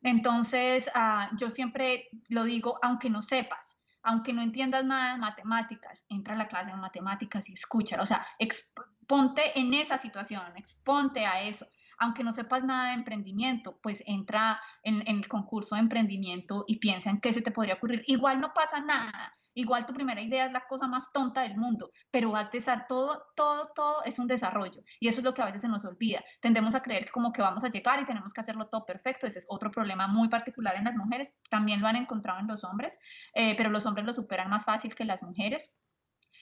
Entonces, 0.01 0.89
ah, 0.93 1.29
yo 1.39 1.49
siempre 1.49 2.09
lo 2.29 2.43
digo, 2.43 2.79
aunque 2.81 3.09
no 3.09 3.21
sepas, 3.21 3.81
aunque 4.03 4.33
no 4.33 4.41
entiendas 4.41 4.85
nada 4.85 5.13
de 5.13 5.19
matemáticas, 5.19 6.05
entra 6.09 6.35
a 6.35 6.37
la 6.37 6.47
clase 6.47 6.71
de 6.71 6.77
matemáticas 6.77 7.49
y 7.49 7.53
escucha, 7.53 8.01
o 8.01 8.05
sea, 8.05 8.25
ponte 9.07 9.59
en 9.59 9.73
esa 9.73 9.97
situación, 9.97 10.43
exponte 10.55 11.25
a 11.25 11.41
eso. 11.41 11.67
Aunque 11.99 12.23
no 12.23 12.31
sepas 12.31 12.63
nada 12.63 12.89
de 12.89 12.93
emprendimiento, 12.93 13.79
pues 13.81 14.03
entra 14.05 14.61
en, 14.83 15.01
en 15.07 15.17
el 15.17 15.27
concurso 15.27 15.75
de 15.75 15.81
emprendimiento 15.81 16.63
y 16.67 16.77
piensa 16.77 17.09
en 17.09 17.19
qué 17.19 17.33
se 17.33 17.41
te 17.41 17.49
podría 17.49 17.73
ocurrir. 17.73 18.03
Igual 18.05 18.39
no 18.39 18.53
pasa 18.53 18.79
nada. 18.79 19.35
Igual 19.57 19.87
tu 19.87 19.93
primera 19.93 20.21
idea 20.21 20.45
es 20.45 20.51
la 20.51 20.67
cosa 20.67 20.87
más 20.87 21.11
tonta 21.11 21.41
del 21.41 21.57
mundo, 21.57 21.89
pero 22.11 22.29
vas 22.29 22.51
a 22.67 22.85
todo, 22.85 23.25
todo, 23.35 23.71
todo 23.73 24.03
es 24.03 24.19
un 24.19 24.27
desarrollo. 24.27 24.83
Y 24.99 25.07
eso 25.07 25.19
es 25.19 25.23
lo 25.23 25.33
que 25.33 25.41
a 25.41 25.45
veces 25.45 25.61
se 25.61 25.67
nos 25.67 25.83
olvida. 25.83 26.23
Tendemos 26.41 26.75
a 26.75 26.83
creer 26.83 27.09
como 27.09 27.33
que 27.33 27.41
vamos 27.41 27.63
a 27.63 27.69
llegar 27.69 27.99
y 27.99 28.05
tenemos 28.05 28.33
que 28.33 28.41
hacerlo 28.41 28.67
todo 28.67 28.85
perfecto. 28.85 29.25
Ese 29.25 29.39
es 29.39 29.45
otro 29.49 29.71
problema 29.71 30.05
muy 30.05 30.29
particular 30.29 30.75
en 30.75 30.83
las 30.83 30.95
mujeres. 30.95 31.33
También 31.49 31.81
lo 31.81 31.87
han 31.87 31.95
encontrado 31.95 32.39
en 32.39 32.45
los 32.45 32.63
hombres, 32.63 32.99
eh, 33.33 33.55
pero 33.57 33.71
los 33.71 33.87
hombres 33.87 34.05
lo 34.05 34.13
superan 34.13 34.47
más 34.51 34.63
fácil 34.63 34.93
que 34.93 35.05
las 35.05 35.23
mujeres 35.23 35.79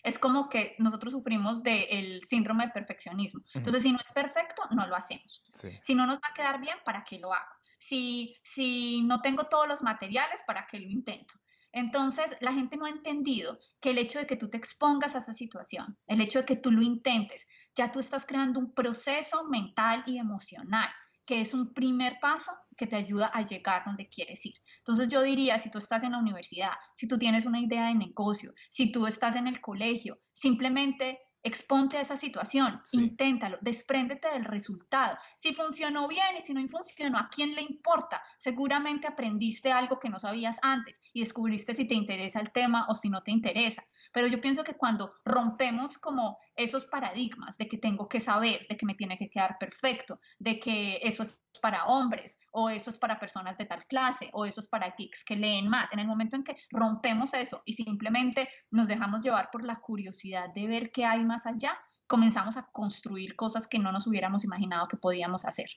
es 0.04 0.20
como 0.20 0.50
que 0.50 0.76
nosotros 0.78 1.14
sufrimos 1.14 1.64
del 1.64 2.22
síndrome 2.22 2.66
de 2.66 2.74
perfeccionismo. 2.74 3.42
Entonces, 3.54 3.82
si 3.82 3.94
no 3.94 3.98
es 3.98 4.12
perfecto, 4.12 4.62
no 4.72 4.86
lo 4.86 4.96
hacemos. 4.96 5.42
Si 5.82 5.96
no 5.96 6.06
nos 6.06 6.18
va 6.18 6.28
a 6.30 6.34
quedar 6.34 6.60
bien, 6.60 6.78
¿para 6.84 7.04
qué 7.06 7.18
lo 7.18 7.34
hago? 7.34 7.50
Si, 7.80 8.36
si 8.44 9.02
no 9.04 9.22
tengo 9.22 9.46
todos 9.46 9.68
los 9.68 9.82
materiales, 9.82 10.44
¿para 10.46 10.68
qué 10.68 10.80
lo 10.80 10.90
intento? 10.90 11.34
Entonces, 11.75 12.38
la 12.39 12.53
gente 12.53 12.77
no 12.77 12.86
ha 12.86 12.89
entendido 12.89 13.60
que 13.82 13.89
el 13.89 13.98
hecho 13.98 14.17
de 14.17 14.25
que 14.25 14.38
tú 14.38 14.50
te 14.50 14.55
expongas 14.55 15.13
a 15.13 15.17
esa 15.17 15.34
situación, 15.34 15.98
el 16.08 16.22
hecho 16.22 16.39
de 16.39 16.46
que 16.46 16.55
tú 16.55 16.72
lo 16.72 16.82
intentes, 16.82 17.46
ya 17.75 17.91
tú 17.91 18.00
estás 18.00 18.25
creando 18.25 18.62
un 18.62 18.74
proceso 18.74 19.44
mental 19.44 20.01
y 20.05 20.17
emocional, 20.17 20.88
que 21.25 21.41
es 21.41 21.53
un 21.53 21.74
primer 21.74 22.17
paso 22.22 22.53
que 22.77 22.88
te 22.88 22.96
ayuda 22.96 23.25
a 23.27 23.46
llegar 23.46 23.84
donde 23.84 24.08
quieres 24.08 24.46
ir. 24.46 24.55
Entonces 24.77 25.10
yo 25.10 25.22
diría, 25.22 25.58
si 25.58 25.70
tú 25.70 25.79
estás 25.79 26.03
en 26.03 26.13
la 26.13 26.20
universidad, 26.20 26.72
si 26.96 27.10
tú 27.10 27.17
tienes 27.17 27.46
una 27.46 27.60
idea 27.60 27.88
de 27.88 27.96
negocio, 27.96 28.53
si 28.70 28.94
tú 28.94 29.05
estás 29.05 29.36
en 29.36 29.48
el 29.48 29.60
colegio, 29.60 30.22
simplemente 30.32 31.20
exponte 31.46 31.98
a 31.98 32.02
esa 32.02 32.18
situación, 32.18 32.82
inténtalo, 32.92 33.60
despréndete 33.62 34.30
del 34.30 34.46
resultado. 34.46 35.18
Si 35.36 35.54
funcionó 35.54 36.08
bien 36.08 36.36
y 36.38 36.42
si 36.42 36.54
no 36.54 36.68
funcionó, 36.68 37.20
¿a 37.20 37.30
quién 37.30 37.54
le 37.54 37.62
importa? 37.62 38.24
Seguramente 38.40 39.06
aprendiste 39.06 39.72
algo 39.72 40.00
que 40.00 40.10
no 40.10 40.20
sabías 40.20 40.58
antes 40.64 41.02
y 41.14 41.20
descubriste 41.20 41.75
si 41.75 41.86
te 41.86 41.94
interesa 41.94 42.40
el 42.40 42.52
tema 42.52 42.88
o 42.90 42.96
si 42.96 43.10
no 43.10 43.22
te 43.22 43.30
interesa. 43.30 43.86
Pero 44.12 44.28
yo 44.28 44.42
pienso 44.42 44.64
que 44.64 44.74
cuando 44.74 45.14
rompemos 45.24 46.00
como 46.00 46.40
esos 46.56 46.86
paradigmas 46.86 47.58
de 47.58 47.68
que 47.68 47.78
tengo 47.78 48.08
que 48.08 48.20
saber, 48.20 48.66
de 48.68 48.75
que 48.75 48.86
me 48.88 48.96
tiene 48.96 49.16
que 49.16 49.30
quedar 49.30 49.58
perfecto, 49.60 50.20
de 50.40 50.60
que 50.60 51.00
eso 51.04 51.22
es 51.22 51.44
para 51.62 51.86
hombres 51.86 52.40
o 52.58 52.70
eso 52.70 52.90
es 52.90 52.98
para 52.98 53.20
personas 53.20 53.58
de 53.58 53.66
tal 53.66 53.86
clase 53.86 54.30
o 54.32 54.46
eso 54.46 54.62
es 54.62 54.68
para 54.70 54.96
geeks 54.98 55.26
que 55.26 55.36
leen 55.36 55.68
más, 55.68 55.92
en 55.92 56.00
el 56.00 56.08
momento 56.08 56.38
en 56.38 56.44
que 56.44 56.56
rompemos 56.72 57.34
eso 57.34 57.62
y 57.66 57.74
simplemente 57.74 58.48
nos 58.72 58.88
dejamos 58.88 59.22
llevar 59.22 59.50
por 59.52 59.66
la 59.66 59.82
curiosidad 59.82 60.54
de 60.54 60.66
ver 60.68 60.92
qué 60.92 61.04
hay 61.06 61.26
más 61.26 61.46
allá, 61.46 61.78
comenzamos 62.08 62.56
a 62.56 62.68
construir 62.72 63.36
cosas 63.36 63.68
que 63.68 63.78
no 63.78 63.92
nos 63.92 64.08
hubiéramos 64.08 64.46
imaginado 64.46 64.88
que 64.88 64.96
podíamos 64.96 65.44
hacer. 65.44 65.68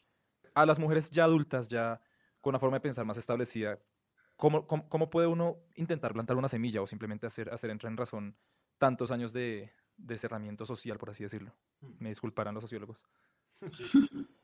A 0.54 0.64
las 0.64 0.78
mujeres 0.78 1.10
ya 1.10 1.24
adultas, 1.24 1.68
ya 1.68 2.00
con 2.40 2.52
una 2.52 2.60
forma 2.60 2.76
de 2.76 2.82
pensar 2.82 3.04
más 3.04 3.16
establecida, 3.16 3.78
¿Cómo, 4.36 4.68
cómo, 4.68 5.10
puede 5.10 5.26
uno 5.26 5.56
intentar 5.74 6.12
plantar 6.12 6.36
una 6.36 6.46
semilla 6.46 6.80
o 6.80 6.86
simplemente 6.86 7.26
hacer, 7.26 7.52
hacer 7.52 7.70
entrar 7.70 7.90
en 7.90 7.96
razón 7.96 8.36
tantos 8.78 9.10
años 9.10 9.32
de, 9.32 9.72
de 9.96 10.16
cerramiento 10.16 10.64
social, 10.64 10.96
por 10.96 11.10
así 11.10 11.24
decirlo? 11.24 11.52
Mm. 11.80 11.94
Me 11.98 12.08
disculparán 12.10 12.54
los 12.54 12.62
sociólogos. 12.62 13.04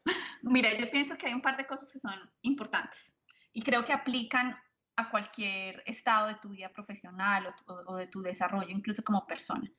Mira, 0.45 0.77
yo 0.77 0.91
pienso 0.91 1.17
que 1.17 1.27
hay 1.27 1.35
un 1.35 1.41
par 1.41 1.57
de 1.57 1.67
cosas 1.67 1.91
que 1.93 1.99
son 1.99 2.15
importantes 2.43 3.13
y 3.53 3.63
creo 3.63 3.85
que 3.85 3.93
aplican 3.93 4.57
a 4.97 5.11
cualquier 5.11 5.83
estado 5.87 6.29
de 6.29 6.37
tu 6.37 6.51
vida 6.51 6.71
profesional 6.71 7.55
o, 7.67 7.97
de 7.97 8.07
tu 8.07 8.23
desarrollo, 8.23 8.71
incluso 8.71 9.03
como 9.03 9.27
persona. 9.27 9.71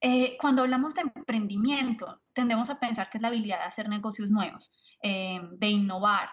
Eh, 0.00 0.36
cuando 0.40 0.62
hablamos 0.62 0.94
de 0.94 1.02
emprendimiento, 1.02 2.22
tendemos 2.32 2.70
a 2.70 2.80
pensar 2.80 3.08
que 3.08 3.18
es 3.18 3.22
la 3.22 3.28
habilidad 3.28 3.58
de 3.58 3.64
hacer 3.64 3.88
negocios 3.88 4.30
nuevos, 4.30 4.72
eh, 5.00 5.40
de 5.52 5.68
innovar, 5.68 6.28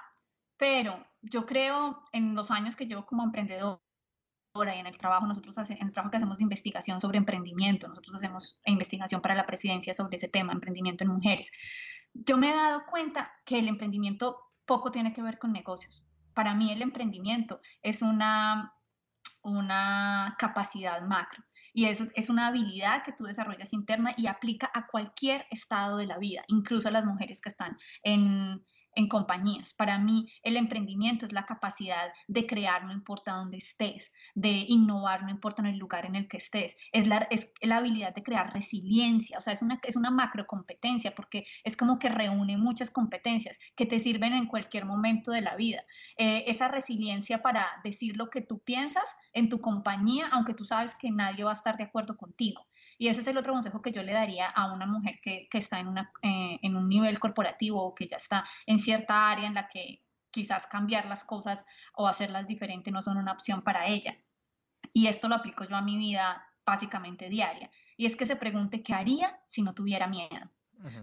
pero 0.57 1.05
yo 1.21 1.45
creo 1.45 2.03
en 2.11 2.33
los 2.33 2.49
años 2.49 2.75
que 2.75 2.87
llevo 2.87 3.05
como 3.05 3.23
emprendedora 3.23 3.79
y 4.75 4.79
en 4.79 4.87
el 4.87 4.97
trabajo, 4.97 5.27
nosotros 5.27 5.55
en 5.69 5.85
el 5.85 5.93
trabajo 5.93 6.09
que 6.09 6.17
hacemos 6.17 6.37
de 6.37 6.43
investigación 6.43 6.99
sobre 6.99 7.19
emprendimiento, 7.19 7.87
nosotros 7.87 8.15
hacemos 8.15 8.59
investigación 8.65 9.21
para 9.21 9.35
la 9.35 9.45
presidencia 9.45 9.93
sobre 9.93 10.17
ese 10.17 10.27
tema, 10.27 10.51
emprendimiento 10.51 11.03
en 11.03 11.11
mujeres. 11.11 11.51
Yo 12.13 12.37
me 12.37 12.51
he 12.51 12.55
dado 12.55 12.85
cuenta 12.85 13.31
que 13.45 13.59
el 13.59 13.67
emprendimiento 13.67 14.37
poco 14.65 14.91
tiene 14.91 15.13
que 15.13 15.21
ver 15.21 15.39
con 15.39 15.51
negocios. 15.51 16.03
Para 16.33 16.53
mí 16.53 16.71
el 16.71 16.81
emprendimiento 16.81 17.59
es 17.81 18.01
una, 18.01 18.73
una 19.43 20.35
capacidad 20.37 21.01
macro 21.01 21.43
y 21.73 21.85
es, 21.85 22.03
es 22.15 22.29
una 22.29 22.47
habilidad 22.47 23.03
que 23.03 23.13
tú 23.13 23.25
desarrollas 23.25 23.73
interna 23.73 24.13
y 24.17 24.27
aplica 24.27 24.69
a 24.73 24.87
cualquier 24.87 25.45
estado 25.49 25.97
de 25.97 26.07
la 26.07 26.17
vida, 26.17 26.43
incluso 26.47 26.87
a 26.87 26.91
las 26.91 27.05
mujeres 27.05 27.41
que 27.41 27.49
están 27.49 27.77
en, 28.03 28.63
en 28.95 29.07
compañías. 29.07 29.73
Para 29.73 29.99
mí, 29.99 30.31
el 30.43 30.57
emprendimiento 30.57 31.25
es 31.25 31.33
la 31.33 31.45
capacidad 31.45 32.11
de 32.27 32.45
crear, 32.45 32.85
no 32.85 32.93
importa 32.93 33.33
dónde 33.33 33.57
estés, 33.57 34.11
de 34.35 34.65
innovar, 34.67 35.23
no 35.23 35.29
importa 35.29 35.61
en 35.61 35.67
el 35.67 35.77
lugar 35.77 36.05
en 36.05 36.15
el 36.15 36.27
que 36.27 36.37
estés. 36.37 36.75
Es 36.91 37.07
la, 37.07 37.27
es 37.29 37.51
la 37.61 37.77
habilidad 37.77 38.13
de 38.13 38.23
crear 38.23 38.53
resiliencia, 38.53 39.37
o 39.37 39.41
sea, 39.41 39.53
es 39.53 39.61
una, 39.61 39.79
es 39.83 39.95
una 39.95 40.11
macro 40.11 40.45
competencia 40.47 41.13
porque 41.15 41.45
es 41.63 41.77
como 41.77 41.99
que 41.99 42.09
reúne 42.09 42.57
muchas 42.57 42.91
competencias 42.91 43.57
que 43.75 43.85
te 43.85 43.99
sirven 43.99 44.33
en 44.33 44.47
cualquier 44.47 44.85
momento 44.85 45.31
de 45.31 45.41
la 45.41 45.55
vida. 45.55 45.83
Eh, 46.17 46.45
esa 46.47 46.67
resiliencia 46.67 47.41
para 47.41 47.65
decir 47.83 48.17
lo 48.17 48.29
que 48.29 48.41
tú 48.41 48.59
piensas 48.59 49.15
en 49.33 49.49
tu 49.49 49.61
compañía, 49.61 50.27
aunque 50.31 50.53
tú 50.53 50.65
sabes 50.65 50.95
que 50.95 51.11
nadie 51.11 51.43
va 51.43 51.51
a 51.51 51.55
estar 51.55 51.77
de 51.77 51.83
acuerdo 51.83 52.17
contigo. 52.17 52.65
Y 52.99 53.07
ese 53.07 53.21
es 53.21 53.27
el 53.27 53.37
otro 53.37 53.53
consejo 53.53 53.81
que 53.81 53.93
yo 53.93 54.03
le 54.03 54.11
daría 54.11 54.47
a 54.47 54.73
una 54.73 54.85
mujer 54.85 55.19
que, 55.23 55.47
que 55.49 55.57
está 55.57 55.79
en, 55.79 55.87
una, 55.87 56.11
eh, 56.21 56.59
en 56.61 56.75
un 56.75 56.89
nivel 56.89 57.17
corporativo 57.17 57.81
o 57.81 57.95
que 57.95 58.07
ya 58.07 58.17
está 58.17 58.43
en 58.65 58.77
cierta 58.77 59.31
área 59.31 59.47
en 59.47 59.53
la 59.53 59.69
que 59.69 60.03
quizás 60.31 60.67
cambiar 60.67 61.05
las 61.05 61.23
cosas 61.23 61.65
o 61.93 62.09
hacerlas 62.09 62.45
diferente 62.45 62.91
no 62.91 63.01
son 63.01 63.15
una 63.15 63.31
opción 63.31 63.61
para 63.61 63.87
ella. 63.87 64.17
Y 64.93 65.07
esto 65.07 65.29
lo 65.29 65.35
aplico 65.35 65.63
yo 65.63 65.77
a 65.77 65.81
mi 65.81 65.97
vida 65.97 66.45
básicamente 66.65 67.29
diaria. 67.29 67.71
Y 67.95 68.05
es 68.05 68.17
que 68.17 68.25
se 68.25 68.35
pregunte 68.35 68.83
qué 68.83 68.93
haría 68.93 69.39
si 69.47 69.61
no 69.61 69.73
tuviera 69.73 70.07
miedo. 70.07 70.51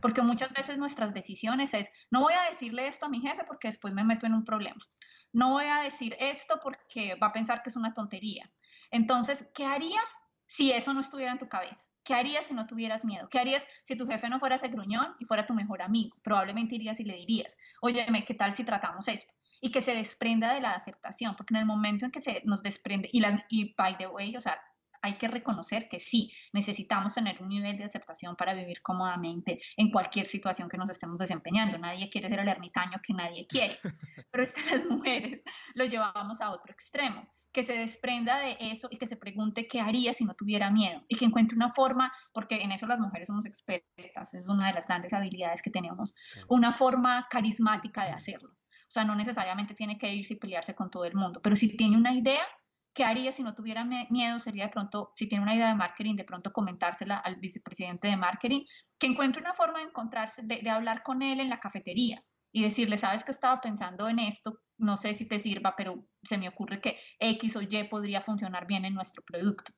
Porque 0.03 0.23
muchas 0.23 0.53
veces 0.53 0.77
nuestras 0.77 1.15
decisiones 1.15 1.73
es, 1.73 1.91
no 2.11 2.21
voy 2.21 2.35
a 2.35 2.49
decirle 2.49 2.89
esto 2.89 3.07
a 3.07 3.09
mi 3.11 3.21
jefe 3.21 3.45
porque 3.47 3.69
después 3.69 3.95
me 3.95 4.05
meto 4.05 4.27
en 4.27 4.35
un 4.35 4.45
problema. 4.45 4.87
No 5.33 5.53
voy 5.53 5.67
a 5.67 5.81
decir 5.81 6.15
esto 6.19 6.61
porque 6.63 7.15
va 7.17 7.29
a 7.29 7.33
pensar 7.33 7.63
que 7.63 7.71
es 7.71 7.77
una 7.77 7.93
tontería. 7.93 8.51
Entonces, 8.91 9.49
¿qué 9.55 9.65
harías 9.65 10.19
si 10.47 10.73
eso 10.73 10.93
no 10.95 11.01
estuviera 11.01 11.33
en 11.33 11.39
tu 11.39 11.49
cabeza? 11.49 11.85
¿Qué 12.05 12.15
harías 12.15 12.47
si 12.47 12.55
no 12.55 12.67
tuvieras 12.67 13.05
miedo? 13.05 13.29
¿Qué 13.29 13.39
harías 13.39 13.67
si 13.85 13.97
tu 13.97 14.07
jefe 14.07 14.29
no 14.29 14.39
fuera 14.39 14.55
ese 14.55 14.69
gruñón 14.69 15.15
y 15.19 15.25
fuera 15.25 15.45
tu 15.45 15.55
mejor 15.55 15.83
amigo? 15.83 16.17
Probablemente 16.23 16.77
irías 16.77 17.01
y 17.01 17.05
le 17.05 17.17
dirías, 17.17 17.57
oye, 17.81 18.07
¿qué 18.25 18.35
tal 18.35 18.55
si 18.55 18.63
tratamos 18.63 19.09
esto? 19.09 19.35
Y 19.61 19.73
que 19.73 19.83
se 19.83 19.95
desprenda 19.95 20.55
de 20.55 20.61
la 20.61 20.73
aceptación, 20.73 21.35
porque 21.35 21.55
en 21.55 21.61
el 21.61 21.67
momento 21.67 22.05
en 22.05 22.13
que 22.13 22.21
se 22.21 22.43
nos 22.45 22.63
desprende, 22.63 23.09
y, 23.13 23.21
la, 23.21 23.45
y 23.49 23.75
by 23.75 23.97
the 23.97 24.07
way, 24.07 24.37
o 24.37 24.41
sea, 24.41 24.61
hay 25.03 25.19
que 25.19 25.29
reconocer 25.29 25.89
que 25.89 25.99
sí, 25.99 26.33
necesitamos 26.53 27.15
tener 27.15 27.43
un 27.43 27.49
nivel 27.49 27.77
de 27.77 27.85
aceptación 27.85 28.37
para 28.37 28.55
vivir 28.55 28.83
cómodamente 28.83 29.61
en 29.77 29.91
cualquier 29.91 30.27
situación 30.27 30.69
que 30.69 30.77
nos 30.77 30.91
estemos 30.91 31.19
desempeñando. 31.19 31.79
Nadie 31.79 32.09
quiere 32.11 32.29
ser 32.29 32.41
el 32.41 32.49
ermitaño 32.49 33.01
que 33.03 33.15
nadie 33.15 33.47
quiere, 33.47 33.79
pero 34.31 34.45
es 34.45 34.53
que 34.53 34.63
las 34.71 34.85
mujeres 34.85 35.43
lo 35.75 35.85
llevamos 35.85 36.41
a 36.41 36.51
otro 36.51 36.73
extremo 36.73 37.29
que 37.57 37.63
se 37.63 37.73
desprenda 37.73 38.39
de 38.39 38.59
eso 38.61 38.87
y 38.91 38.99
que 38.99 39.07
se 39.07 39.17
pregunte 39.17 39.67
qué 39.67 39.81
haría 39.81 40.13
si 40.13 40.27
no 40.27 40.35
tuviera 40.35 40.71
miedo 40.71 41.03
y 41.09 41.17
que 41.17 41.25
encuentre 41.25 41.57
una 41.57 41.73
forma, 41.73 42.13
porque 42.35 42.57
en 42.57 42.71
eso 42.71 42.87
las 42.87 43.01
mujeres 43.01 43.29
somos 43.29 43.47
expertas, 43.47 44.35
es 44.35 44.47
una 44.47 44.67
de 44.67 44.75
las 44.75 44.87
grandes 44.87 45.15
habilidades 45.15 45.63
que 45.63 45.71
tenemos, 45.71 46.15
una 46.49 46.71
forma 46.71 47.27
carismática 47.31 48.05
de 48.05 48.11
hacerlo. 48.11 48.51
O 48.51 48.91
sea, 48.91 49.07
no 49.07 49.15
necesariamente 49.15 49.75
tiene 49.75 49.97
que 49.97 50.15
irse 50.15 50.35
y 50.35 50.37
pelearse 50.37 50.75
con 50.75 50.91
todo 50.91 51.07
el 51.07 51.15
mundo, 51.15 51.41
pero 51.43 51.57
si 51.57 51.75
tiene 51.75 51.97
una 51.97 52.13
idea, 52.13 52.45
¿qué 52.93 53.05
haría 53.05 53.33
si 53.33 53.43
no 53.43 53.55
tuviera 53.55 53.87
miedo? 53.87 54.39
Sería 54.39 54.67
de 54.67 54.73
pronto, 54.73 55.15
si 55.17 55.27
tiene 55.27 55.43
una 55.43 55.55
idea 55.55 55.69
de 55.69 55.77
marketing, 55.77 56.17
de 56.17 56.25
pronto 56.25 56.53
comentársela 56.53 57.17
al 57.17 57.37
vicepresidente 57.37 58.09
de 58.09 58.19
marketing, 58.19 58.67
que 58.99 59.07
encuentre 59.07 59.41
una 59.41 59.55
forma 59.55 59.79
de 59.79 59.87
encontrarse, 59.87 60.43
de, 60.45 60.61
de 60.61 60.69
hablar 60.69 61.03
con 61.03 61.23
él 61.23 61.41
en 61.41 61.49
la 61.49 61.59
cafetería 61.59 62.23
y 62.57 62.63
decirle, 62.63 62.97
sabes 62.97 63.23
que 63.23 63.33
estaba 63.33 63.61
pensando 63.61 64.09
en 64.09 64.19
esto, 64.19 64.61
no 64.79 64.97
sé 64.97 65.13
si 65.13 65.27
te 65.29 65.39
sirva, 65.39 65.75
pero 65.77 66.07
se 66.23 66.39
me 66.39 66.49
ocurre 66.49 66.81
que 66.81 66.97
X 67.19 67.55
o 67.57 67.61
Y 67.61 67.85
podría 67.85 68.23
funcionar 68.23 68.67
bien 68.67 68.87
en 68.87 68.95
nuestro 68.95 69.23
producto. 69.23 69.73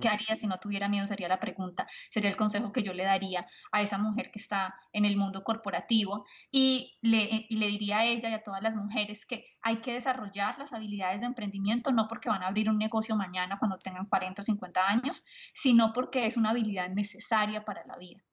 ¿Qué 0.00 0.08
haría 0.08 0.34
si 0.34 0.46
no 0.46 0.58
tuviera 0.58 0.88
miedo? 0.88 1.06
Sería 1.06 1.28
la 1.28 1.38
pregunta, 1.38 1.86
sería 2.08 2.30
el 2.30 2.36
consejo 2.38 2.72
que 2.72 2.82
yo 2.82 2.94
le 2.94 3.02
daría 3.02 3.44
a 3.72 3.82
esa 3.82 3.98
mujer 3.98 4.30
que 4.30 4.38
está 4.38 4.74
en 4.94 5.04
el 5.04 5.18
mundo 5.18 5.44
corporativo 5.44 6.24
y 6.50 6.96
le, 7.02 7.44
y 7.46 7.56
le 7.56 7.66
diría 7.66 7.98
a 7.98 8.04
ella 8.06 8.30
y 8.30 8.32
a 8.32 8.42
todas 8.42 8.62
las 8.62 8.74
mujeres 8.74 9.26
que 9.26 9.44
hay 9.60 9.82
que 9.82 9.92
desarrollar 9.92 10.58
las 10.58 10.72
habilidades 10.72 11.20
de 11.20 11.26
emprendimiento, 11.26 11.92
no 11.92 12.08
porque 12.08 12.30
van 12.30 12.42
a 12.42 12.46
abrir 12.46 12.70
un 12.70 12.78
negocio 12.78 13.16
mañana 13.16 13.58
cuando 13.58 13.76
tengan 13.76 14.06
40 14.06 14.40
o 14.40 14.44
50 14.46 14.88
años, 14.88 15.22
sino 15.52 15.92
porque 15.92 16.24
es 16.24 16.38
una 16.38 16.50
habilidad 16.50 16.88
necesaria 16.88 17.66
para 17.66 17.84
la 17.84 17.98
vida 17.98 18.24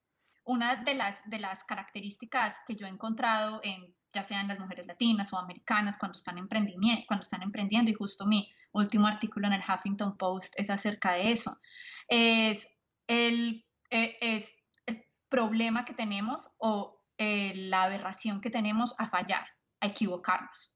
una 0.43 0.77
de 0.77 0.95
las, 0.95 1.17
de 1.29 1.39
las 1.39 1.63
características 1.63 2.57
que 2.65 2.75
yo 2.75 2.85
he 2.87 2.89
encontrado 2.89 3.61
en 3.63 3.93
ya 4.13 4.23
sean 4.23 4.47
las 4.47 4.59
mujeres 4.59 4.87
latinas 4.87 5.31
o 5.31 5.37
americanas 5.37 5.97
cuando 5.97 6.17
están, 6.17 6.35
cuando 7.07 7.21
están 7.21 7.41
emprendiendo, 7.41 7.91
y 7.91 7.93
justo 7.93 8.25
mi 8.25 8.51
último 8.73 9.07
artículo 9.07 9.47
en 9.47 9.53
el 9.53 9.61
Huffington 9.61 10.17
Post 10.17 10.53
es 10.57 10.69
acerca 10.69 11.13
de 11.13 11.31
eso, 11.31 11.57
es 12.07 12.67
el, 13.07 13.65
e, 13.89 14.17
es 14.21 14.53
el 14.85 15.03
problema 15.29 15.85
que 15.85 15.93
tenemos 15.93 16.51
o 16.57 17.01
eh, 17.17 17.53
la 17.55 17.83
aberración 17.83 18.41
que 18.41 18.49
tenemos 18.49 18.95
a 18.97 19.09
fallar, 19.09 19.47
a 19.79 19.87
equivocarnos. 19.87 20.73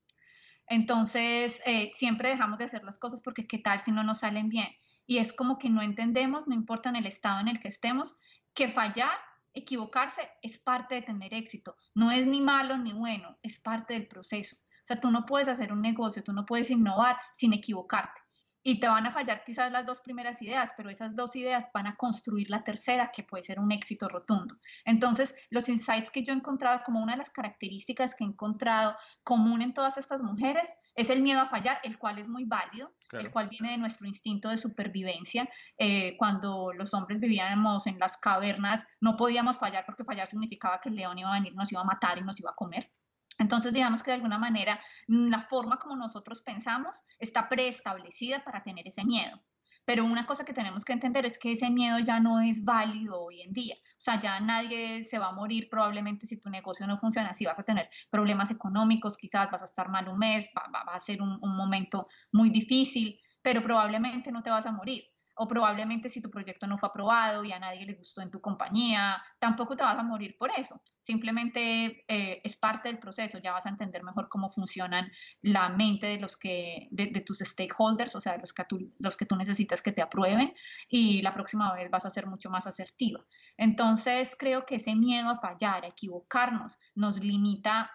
Entonces, 0.67 1.61
eh, 1.65 1.91
siempre 1.93 2.29
dejamos 2.29 2.57
de 2.57 2.65
hacer 2.65 2.83
las 2.83 2.97
cosas 2.97 3.21
porque 3.21 3.47
qué 3.47 3.59
tal 3.59 3.79
si 3.81 3.91
no 3.91 4.03
nos 4.03 4.19
salen 4.19 4.49
bien. 4.49 4.67
Y 5.05 5.19
es 5.19 5.31
como 5.31 5.59
que 5.59 5.69
no 5.69 5.83
entendemos, 5.83 6.47
no 6.47 6.55
importa 6.55 6.89
en 6.89 6.95
el 6.95 7.05
estado 7.05 7.39
en 7.39 7.47
el 7.47 7.59
que 7.59 7.67
estemos, 7.67 8.15
que 8.55 8.69
fallar 8.69 9.15
equivocarse 9.55 10.29
es 10.41 10.57
parte 10.57 10.95
de 10.95 11.01
tener 11.01 11.33
éxito. 11.33 11.75
No 11.95 12.11
es 12.11 12.27
ni 12.27 12.41
malo 12.41 12.77
ni 12.77 12.93
bueno, 12.93 13.37
es 13.41 13.59
parte 13.59 13.93
del 13.93 14.07
proceso. 14.07 14.57
O 14.57 14.87
sea, 14.87 14.99
tú 14.99 15.09
no 15.09 15.25
puedes 15.25 15.47
hacer 15.47 15.73
un 15.73 15.81
negocio, 15.81 16.23
tú 16.23 16.31
no 16.31 16.45
puedes 16.45 16.69
innovar 16.69 17.17
sin 17.33 17.53
equivocarte. 17.53 18.21
Y 18.67 18.79
te 18.79 18.87
van 18.87 19.05
a 19.05 19.11
fallar 19.11 19.43
quizás 19.45 19.71
las 19.71 19.85
dos 19.85 20.01
primeras 20.01 20.41
ideas, 20.41 20.73
pero 20.75 20.89
esas 20.89 21.15
dos 21.15 21.35
ideas 21.35 21.69
van 21.71 21.85
a 21.85 21.95
construir 21.95 22.49
la 22.49 22.63
tercera 22.63 23.11
que 23.11 23.21
puede 23.21 23.43
ser 23.43 23.59
un 23.59 23.71
éxito 23.71 24.09
rotundo. 24.09 24.57
Entonces, 24.85 25.35
los 25.51 25.69
insights 25.69 26.09
que 26.09 26.23
yo 26.23 26.33
he 26.33 26.35
encontrado 26.35 26.81
como 26.83 26.99
una 26.99 27.11
de 27.11 27.19
las 27.19 27.29
características 27.29 28.15
que 28.15 28.23
he 28.23 28.27
encontrado 28.27 28.97
común 29.23 29.61
en 29.61 29.75
todas 29.75 29.97
estas 29.99 30.23
mujeres 30.23 30.67
es 30.95 31.11
el 31.11 31.21
miedo 31.21 31.41
a 31.41 31.45
fallar, 31.47 31.79
el 31.83 31.99
cual 31.99 32.17
es 32.17 32.27
muy 32.27 32.45
válido, 32.45 32.91
el 33.11 33.29
cual 33.29 33.49
viene 33.49 33.69
de 33.69 33.77
nuestro 33.77 34.07
instinto 34.07 34.49
de 34.49 34.57
supervivencia. 34.57 35.47
Eh, 35.77 36.17
cuando 36.17 36.73
los 36.73 36.91
hombres 36.95 37.19
vivíamos 37.19 37.85
en 37.85 37.99
las 37.99 38.17
cavernas, 38.17 38.83
no 38.99 39.15
podíamos 39.15 39.59
fallar 39.59 39.85
porque 39.85 40.03
fallar 40.03 40.27
significaba 40.27 40.81
que 40.81 40.89
el 40.89 40.95
león 40.95 41.19
iba 41.19 41.29
a 41.29 41.33
venir, 41.33 41.53
nos 41.53 41.71
iba 41.71 41.81
a 41.81 41.85
matar 41.85 42.17
y 42.17 42.23
nos 42.23 42.39
iba 42.39 42.49
a 42.49 42.55
comer. 42.55 42.91
Entonces, 43.37 43.73
digamos 43.73 44.01
que 44.01 44.11
de 44.11 44.15
alguna 44.15 44.37
manera 44.37 44.79
mm, 45.07 45.29
la 45.29 45.41
forma 45.41 45.77
como 45.77 45.95
nosotros 45.95 46.41
pensamos 46.41 47.03
está 47.19 47.49
preestablecida 47.49 48.43
para 48.43 48.63
tener 48.63 48.87
ese 48.87 49.03
miedo. 49.03 49.41
Pero 49.85 50.03
una 50.03 50.25
cosa 50.25 50.45
que 50.45 50.53
tenemos 50.53 50.83
que 50.83 50.93
entender 50.93 51.25
es 51.25 51.37
que 51.37 51.51
ese 51.51 51.69
miedo 51.69 51.99
ya 51.99 52.19
no 52.19 52.41
es 52.41 52.63
válido 52.63 53.21
hoy 53.21 53.41
en 53.41 53.53
día. 53.53 53.75
O 53.75 53.99
sea, 53.99 54.19
ya 54.19 54.39
nadie 54.39 55.03
se 55.03 55.19
va 55.19 55.27
a 55.27 55.31
morir 55.31 55.69
probablemente 55.69 56.25
si 56.25 56.39
tu 56.39 56.49
negocio 56.49 56.87
no 56.87 56.97
funciona 56.97 57.29
así. 57.29 57.45
Vas 57.45 57.59
a 57.59 57.63
tener 57.63 57.89
problemas 58.09 58.49
económicos, 58.49 59.15
quizás 59.15 59.51
vas 59.51 59.61
a 59.61 59.65
estar 59.65 59.89
mal 59.89 60.07
un 60.09 60.17
mes, 60.17 60.49
va, 60.57 60.81
a 60.91 60.99
ser 60.99 61.21
un 61.21 61.39
momento 61.55 62.07
muy 62.31 62.49
difícil, 62.49 63.19
pero 63.43 63.61
probablemente 63.61 64.31
no 64.31 64.41
te 64.41 64.49
vas 64.49 64.65
a 64.65 64.71
morir 64.71 65.03
o 65.35 65.47
probablemente 65.47 66.09
si 66.09 66.21
tu 66.21 66.29
proyecto 66.29 66.65
no 66.67 66.77
fue 66.77 66.89
aprobado 66.89 67.43
y 67.43 67.51
a 67.51 67.59
nadie 67.59 67.85
le 67.85 67.93
gustó 67.93 68.21
en 68.21 68.31
tu 68.31 68.39
compañía, 68.39 69.21
tampoco 69.39 69.75
te 69.75 69.83
vas 69.83 69.97
a 69.97 70.03
morir 70.03 70.35
por 70.37 70.49
eso. 70.57 70.81
Simplemente 71.01 72.05
eh, 72.07 72.41
es 72.43 72.55
parte 72.55 72.89
del 72.89 72.99
proceso, 72.99 73.39
ya 73.39 73.51
vas 73.51 73.65
a 73.65 73.69
entender 73.69 74.03
mejor 74.03 74.29
cómo 74.29 74.49
funcionan 74.49 75.11
la 75.41 75.69
mente 75.69 76.07
de 76.07 76.19
los 76.19 76.37
que, 76.37 76.87
de, 76.91 77.07
tus 77.21 77.39
stakeholders, 77.39 78.15
o 78.15 78.21
sea, 78.21 78.37
los 78.37 78.53
que, 78.53 78.63
tú, 78.63 78.93
los 78.99 79.17
que 79.17 79.25
tú 79.25 79.35
necesitas 79.35 79.81
que 79.81 79.91
te 79.91 80.01
aprueben 80.01 80.53
y 80.89 81.21
la 81.21 81.33
próxima 81.33 81.73
vez 81.73 81.91
vas 81.91 82.05
a 82.05 82.09
ser 82.09 82.27
mucho 82.27 82.49
más 82.49 82.65
asertiva. 82.65 83.25
Entonces, 83.57 84.35
creo 84.37 84.65
que 84.65 84.75
ese 84.75 84.95
miedo 84.95 85.29
a 85.29 85.39
fallar, 85.39 85.83
a 85.83 85.89
equivocarnos, 85.89 86.79
nos 86.95 87.19
limita 87.19 87.91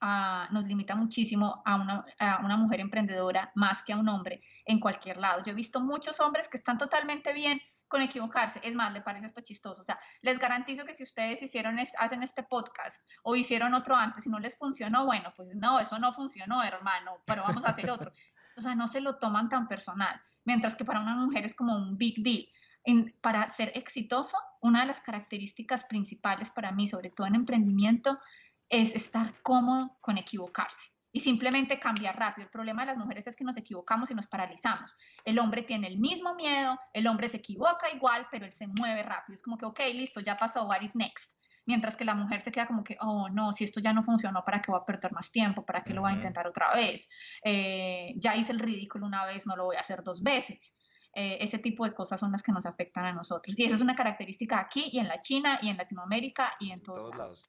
nos 0.00 0.64
limita 0.64 0.94
muchísimo 0.94 1.62
a 1.64 1.76
una, 1.76 2.04
a 2.18 2.40
una, 2.44 2.56
mujer 2.56 2.80
emprendedora 2.80 3.50
más 3.54 3.82
que 3.82 3.92
a 3.92 3.96
un 3.96 4.08
hombre 4.08 4.42
en 4.64 4.78
cualquier 4.80 5.16
lado. 5.16 5.42
Yo 5.44 5.52
he 5.52 5.54
visto 5.54 5.80
muchos 5.80 6.20
hombres 6.20 6.48
que 6.48 6.56
están 6.56 6.78
totalmente 6.78 7.32
bien 7.32 7.60
con 7.88 8.02
equivocarse. 8.02 8.60
Es 8.62 8.74
más, 8.74 8.92
le 8.92 9.00
parece 9.00 9.26
hasta 9.26 9.42
chistoso. 9.42 9.80
O 9.80 9.84
sea, 9.84 9.98
les 10.20 10.38
garantizo 10.38 10.84
que 10.84 10.94
si 10.94 11.02
ustedes 11.02 11.42
hicieron, 11.42 11.78
hacen 11.98 12.22
este 12.22 12.42
podcast 12.42 13.02
o 13.22 13.34
hicieron 13.34 13.74
otro 13.74 13.96
antes 13.96 14.26
y 14.26 14.28
no 14.28 14.38
les 14.38 14.56
funcionó, 14.56 15.06
bueno, 15.06 15.32
pues 15.36 15.48
no, 15.54 15.80
eso 15.80 15.98
no 15.98 16.12
funcionó, 16.12 16.62
hermano, 16.62 17.22
pero 17.24 17.42
vamos 17.42 17.64
a 17.64 17.70
hacer 17.70 17.90
otro. 17.90 18.12
O 18.56 18.60
sea, 18.60 18.74
no 18.74 18.88
se 18.88 19.00
lo 19.00 19.18
toman 19.18 19.48
tan 19.48 19.68
personal. 19.68 20.20
Mientras 20.44 20.74
que 20.74 20.84
para 20.84 20.98
una 20.98 21.14
mujer 21.14 21.44
es 21.44 21.54
como 21.54 21.76
un 21.76 21.96
big 21.96 22.20
deal. 22.24 22.48
En, 22.82 23.14
para 23.20 23.48
ser 23.50 23.70
exitoso, 23.76 24.36
una 24.60 24.80
de 24.80 24.86
las 24.86 25.00
características 25.00 25.84
principales 25.84 26.50
para 26.50 26.72
mí, 26.72 26.88
sobre 26.88 27.10
todo 27.10 27.28
en 27.28 27.36
emprendimiento, 27.36 28.18
es 28.68 28.94
estar 28.94 29.34
cómodo 29.42 29.96
con 30.00 30.18
equivocarse 30.18 30.88
y 31.12 31.20
simplemente 31.20 31.78
cambiar 31.78 32.18
rápido. 32.18 32.46
El 32.46 32.50
problema 32.50 32.82
de 32.82 32.88
las 32.88 32.98
mujeres 32.98 33.26
es 33.26 33.36
que 33.36 33.44
nos 33.44 33.56
equivocamos 33.56 34.10
y 34.10 34.14
nos 34.14 34.26
paralizamos. 34.26 34.94
El 35.24 35.38
hombre 35.38 35.62
tiene 35.62 35.86
el 35.86 35.98
mismo 35.98 36.34
miedo, 36.34 36.78
el 36.92 37.06
hombre 37.06 37.28
se 37.28 37.38
equivoca 37.38 37.90
igual, 37.90 38.26
pero 38.30 38.44
él 38.44 38.52
se 38.52 38.66
mueve 38.66 39.02
rápido. 39.02 39.34
Es 39.34 39.42
como 39.42 39.56
que, 39.56 39.66
ok, 39.66 39.80
listo, 39.94 40.20
ya 40.20 40.36
pasó, 40.36 40.66
what 40.66 40.82
is 40.82 40.94
next? 40.94 41.38
Mientras 41.64 41.96
que 41.96 42.04
la 42.04 42.14
mujer 42.14 42.42
se 42.42 42.50
queda 42.50 42.66
como 42.66 42.82
que, 42.82 42.96
oh, 43.00 43.28
no, 43.28 43.52
si 43.52 43.64
esto 43.64 43.80
ya 43.80 43.92
no 43.92 44.02
funcionó, 44.02 44.42
¿para 44.42 44.62
qué 44.62 44.70
voy 44.70 44.80
a 44.80 44.86
perder 44.86 45.12
más 45.12 45.30
tiempo? 45.30 45.66
¿Para 45.66 45.82
qué 45.82 45.92
lo 45.92 46.00
voy 46.00 46.12
a 46.12 46.14
intentar 46.14 46.46
otra 46.46 46.74
vez? 46.74 47.10
Eh, 47.44 48.14
ya 48.16 48.36
hice 48.36 48.52
el 48.52 48.58
ridículo 48.58 49.06
una 49.06 49.26
vez, 49.26 49.46
no 49.46 49.54
lo 49.54 49.66
voy 49.66 49.76
a 49.76 49.80
hacer 49.80 50.02
dos 50.02 50.22
veces. 50.22 50.74
Eh, 51.14 51.38
ese 51.40 51.58
tipo 51.58 51.84
de 51.84 51.94
cosas 51.94 52.20
son 52.20 52.32
las 52.32 52.42
que 52.42 52.52
nos 52.52 52.64
afectan 52.64 53.04
a 53.04 53.12
nosotros. 53.12 53.58
Y 53.58 53.64
esa 53.64 53.74
es 53.74 53.80
una 53.80 53.94
característica 53.94 54.58
aquí 54.58 54.88
y 54.92 54.98
en 54.98 55.08
la 55.08 55.20
China 55.20 55.58
y 55.60 55.68
en 55.68 55.76
Latinoamérica 55.76 56.52
y 56.58 56.70
en 56.70 56.82
todos, 56.82 57.14
lados. 57.14 57.44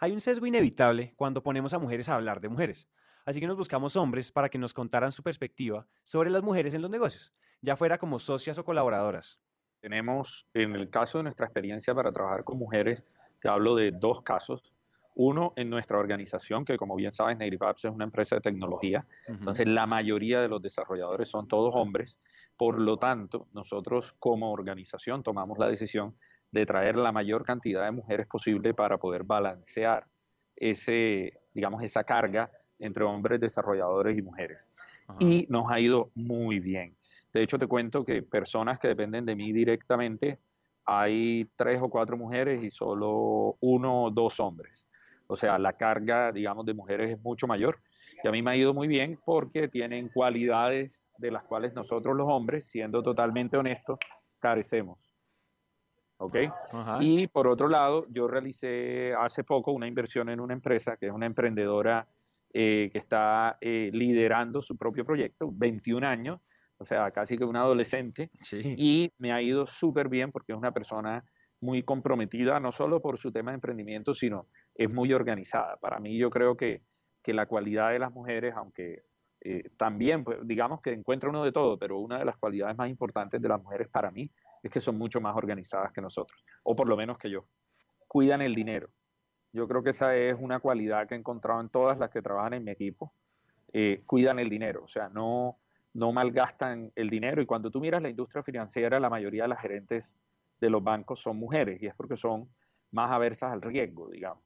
Hay 0.00 0.12
un 0.12 0.20
sesgo 0.20 0.46
inevitable 0.46 1.12
cuando 1.16 1.42
ponemos 1.42 1.74
a 1.74 1.78
mujeres 1.80 2.08
a 2.08 2.14
hablar 2.14 2.40
de 2.40 2.48
mujeres. 2.48 2.88
Así 3.24 3.40
que 3.40 3.48
nos 3.48 3.56
buscamos 3.56 3.96
hombres 3.96 4.30
para 4.30 4.48
que 4.48 4.56
nos 4.56 4.72
contaran 4.72 5.10
su 5.10 5.24
perspectiva 5.24 5.88
sobre 6.04 6.30
las 6.30 6.44
mujeres 6.44 6.72
en 6.72 6.82
los 6.82 6.90
negocios, 6.90 7.34
ya 7.60 7.76
fuera 7.76 7.98
como 7.98 8.20
socias 8.20 8.56
o 8.58 8.64
colaboradoras. 8.64 9.40
Tenemos, 9.80 10.46
en 10.54 10.76
el 10.76 10.88
caso 10.88 11.18
de 11.18 11.24
nuestra 11.24 11.46
experiencia 11.46 11.96
para 11.96 12.12
trabajar 12.12 12.44
con 12.44 12.58
mujeres, 12.58 13.04
te 13.40 13.48
hablo 13.48 13.74
de 13.74 13.90
dos 13.90 14.22
casos. 14.22 14.72
Uno, 15.16 15.52
en 15.56 15.68
nuestra 15.68 15.98
organización, 15.98 16.64
que 16.64 16.76
como 16.76 16.94
bien 16.94 17.10
sabes, 17.10 17.36
Apps 17.60 17.86
es 17.86 17.90
una 17.90 18.04
empresa 18.04 18.36
de 18.36 18.40
tecnología. 18.40 19.04
Entonces, 19.26 19.66
la 19.66 19.84
mayoría 19.84 20.40
de 20.40 20.46
los 20.46 20.62
desarrolladores 20.62 21.28
son 21.28 21.48
todos 21.48 21.74
hombres. 21.74 22.20
Por 22.56 22.78
lo 22.80 22.98
tanto, 22.98 23.48
nosotros 23.52 24.14
como 24.20 24.52
organización 24.52 25.24
tomamos 25.24 25.58
la 25.58 25.66
decisión 25.66 26.14
de 26.50 26.66
traer 26.66 26.96
la 26.96 27.12
mayor 27.12 27.44
cantidad 27.44 27.84
de 27.84 27.90
mujeres 27.90 28.26
posible 28.26 28.74
para 28.74 28.98
poder 28.98 29.22
balancear 29.22 30.06
ese, 30.56 31.40
digamos, 31.52 31.82
esa 31.82 32.04
carga 32.04 32.50
entre 32.78 33.04
hombres 33.04 33.40
desarrolladores 33.40 34.16
y 34.16 34.22
mujeres. 34.22 34.58
Y 35.18 35.46
nos 35.48 35.70
ha 35.70 35.80
ido 35.80 36.10
muy 36.14 36.60
bien. 36.60 36.94
De 37.32 37.42
hecho, 37.42 37.58
te 37.58 37.66
cuento 37.66 38.04
que 38.04 38.22
personas 38.22 38.78
que 38.78 38.88
dependen 38.88 39.24
de 39.24 39.34
mí 39.34 39.52
directamente, 39.52 40.38
hay 40.84 41.48
tres 41.56 41.80
o 41.80 41.88
cuatro 41.88 42.16
mujeres 42.16 42.62
y 42.62 42.70
solo 42.70 43.56
uno 43.60 44.04
o 44.04 44.10
dos 44.10 44.40
hombres. 44.40 44.84
O 45.26 45.36
sea, 45.36 45.58
la 45.58 45.74
carga, 45.74 46.32
digamos, 46.32 46.64
de 46.66 46.74
mujeres 46.74 47.10
es 47.10 47.20
mucho 47.22 47.46
mayor. 47.46 47.78
Y 48.22 48.28
a 48.28 48.30
mí 48.30 48.42
me 48.42 48.50
ha 48.50 48.56
ido 48.56 48.74
muy 48.74 48.88
bien 48.88 49.18
porque 49.24 49.68
tienen 49.68 50.08
cualidades 50.08 51.06
de 51.18 51.30
las 51.30 51.44
cuales 51.44 51.74
nosotros 51.74 52.16
los 52.16 52.28
hombres, 52.28 52.66
siendo 52.66 53.02
totalmente 53.02 53.56
honestos, 53.56 53.98
carecemos. 54.40 54.98
¿Ok? 56.18 56.36
Y 57.00 57.26
por 57.28 57.46
otro 57.46 57.68
lado, 57.68 58.06
yo 58.10 58.28
realicé 58.28 59.14
hace 59.14 59.44
poco 59.44 59.72
una 59.72 59.86
inversión 59.86 60.28
en 60.28 60.40
una 60.40 60.52
empresa 60.52 60.96
que 60.96 61.06
es 61.06 61.12
una 61.12 61.26
emprendedora 61.26 62.06
eh, 62.52 62.90
que 62.92 62.98
está 62.98 63.58
eh, 63.60 63.90
liderando 63.92 64.62
su 64.62 64.76
propio 64.76 65.04
proyecto, 65.04 65.50
21 65.52 66.06
años, 66.06 66.40
o 66.78 66.84
sea, 66.84 67.10
casi 67.10 67.36
que 67.36 67.44
una 67.44 67.60
adolescente, 67.60 68.30
y 68.52 69.12
me 69.18 69.32
ha 69.32 69.42
ido 69.42 69.66
súper 69.66 70.08
bien 70.08 70.30
porque 70.30 70.52
es 70.52 70.58
una 70.58 70.72
persona 70.72 71.24
muy 71.60 71.82
comprometida, 71.82 72.60
no 72.60 72.70
solo 72.70 73.02
por 73.02 73.18
su 73.18 73.32
tema 73.32 73.50
de 73.50 73.56
emprendimiento, 73.56 74.14
sino 74.14 74.46
es 74.74 74.88
muy 74.88 75.12
organizada. 75.12 75.76
Para 75.76 75.98
mí 75.98 76.16
yo 76.16 76.30
creo 76.30 76.56
que, 76.56 76.82
que 77.22 77.34
la 77.34 77.46
cualidad 77.46 77.90
de 77.90 77.98
las 77.98 78.12
mujeres, 78.12 78.54
aunque 78.56 79.02
eh, 79.40 79.70
también, 79.76 80.24
pues, 80.24 80.38
digamos 80.44 80.80
que 80.80 80.92
encuentra 80.92 81.28
uno 81.28 81.44
de 81.44 81.52
todo, 81.52 81.78
pero 81.78 81.98
una 81.98 82.18
de 82.18 82.24
las 82.24 82.36
cualidades 82.36 82.76
más 82.76 82.88
importantes 82.88 83.42
de 83.42 83.48
las 83.48 83.62
mujeres 83.62 83.88
para 83.88 84.10
mí 84.10 84.30
es 84.62 84.70
que 84.70 84.80
son 84.80 84.96
mucho 84.96 85.20
más 85.20 85.36
organizadas 85.36 85.92
que 85.92 86.00
nosotros, 86.00 86.44
o 86.62 86.74
por 86.74 86.88
lo 86.88 86.96
menos 86.96 87.18
que 87.18 87.30
yo. 87.30 87.46
Cuidan 88.06 88.42
el 88.42 88.54
dinero. 88.54 88.88
Yo 89.52 89.66
creo 89.66 89.82
que 89.82 89.90
esa 89.90 90.16
es 90.16 90.36
una 90.38 90.60
cualidad 90.60 91.06
que 91.08 91.14
he 91.14 91.18
encontrado 91.18 91.60
en 91.60 91.68
todas 91.68 91.98
las 91.98 92.10
que 92.10 92.22
trabajan 92.22 92.54
en 92.54 92.64
mi 92.64 92.70
equipo. 92.70 93.12
Eh, 93.72 94.02
cuidan 94.06 94.38
el 94.38 94.48
dinero, 94.48 94.84
o 94.84 94.88
sea, 94.88 95.08
no, 95.08 95.58
no 95.94 96.12
malgastan 96.12 96.92
el 96.94 97.10
dinero. 97.10 97.42
Y 97.42 97.46
cuando 97.46 97.70
tú 97.70 97.80
miras 97.80 98.02
la 98.02 98.08
industria 98.08 98.42
financiera, 98.42 99.00
la 99.00 99.10
mayoría 99.10 99.42
de 99.42 99.48
las 99.48 99.60
gerentes 99.60 100.16
de 100.60 100.70
los 100.70 100.82
bancos 100.82 101.20
son 101.20 101.36
mujeres, 101.36 101.82
y 101.82 101.86
es 101.86 101.94
porque 101.94 102.16
son 102.16 102.48
más 102.90 103.10
aversas 103.10 103.52
al 103.52 103.62
riesgo, 103.62 104.08
digamos. 104.10 104.42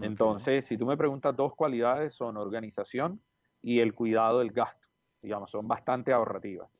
Entonces, 0.00 0.64
si 0.64 0.78
tú 0.78 0.86
me 0.86 0.96
preguntas, 0.96 1.36
dos 1.36 1.54
cualidades 1.54 2.14
son 2.14 2.38
organización 2.38 3.20
y 3.60 3.80
el 3.80 3.94
cuidado 3.94 4.38
del 4.38 4.50
gasto, 4.50 4.88
digamos, 5.20 5.50
son 5.50 5.68
bastante 5.68 6.12
ahorrativas. 6.12 6.70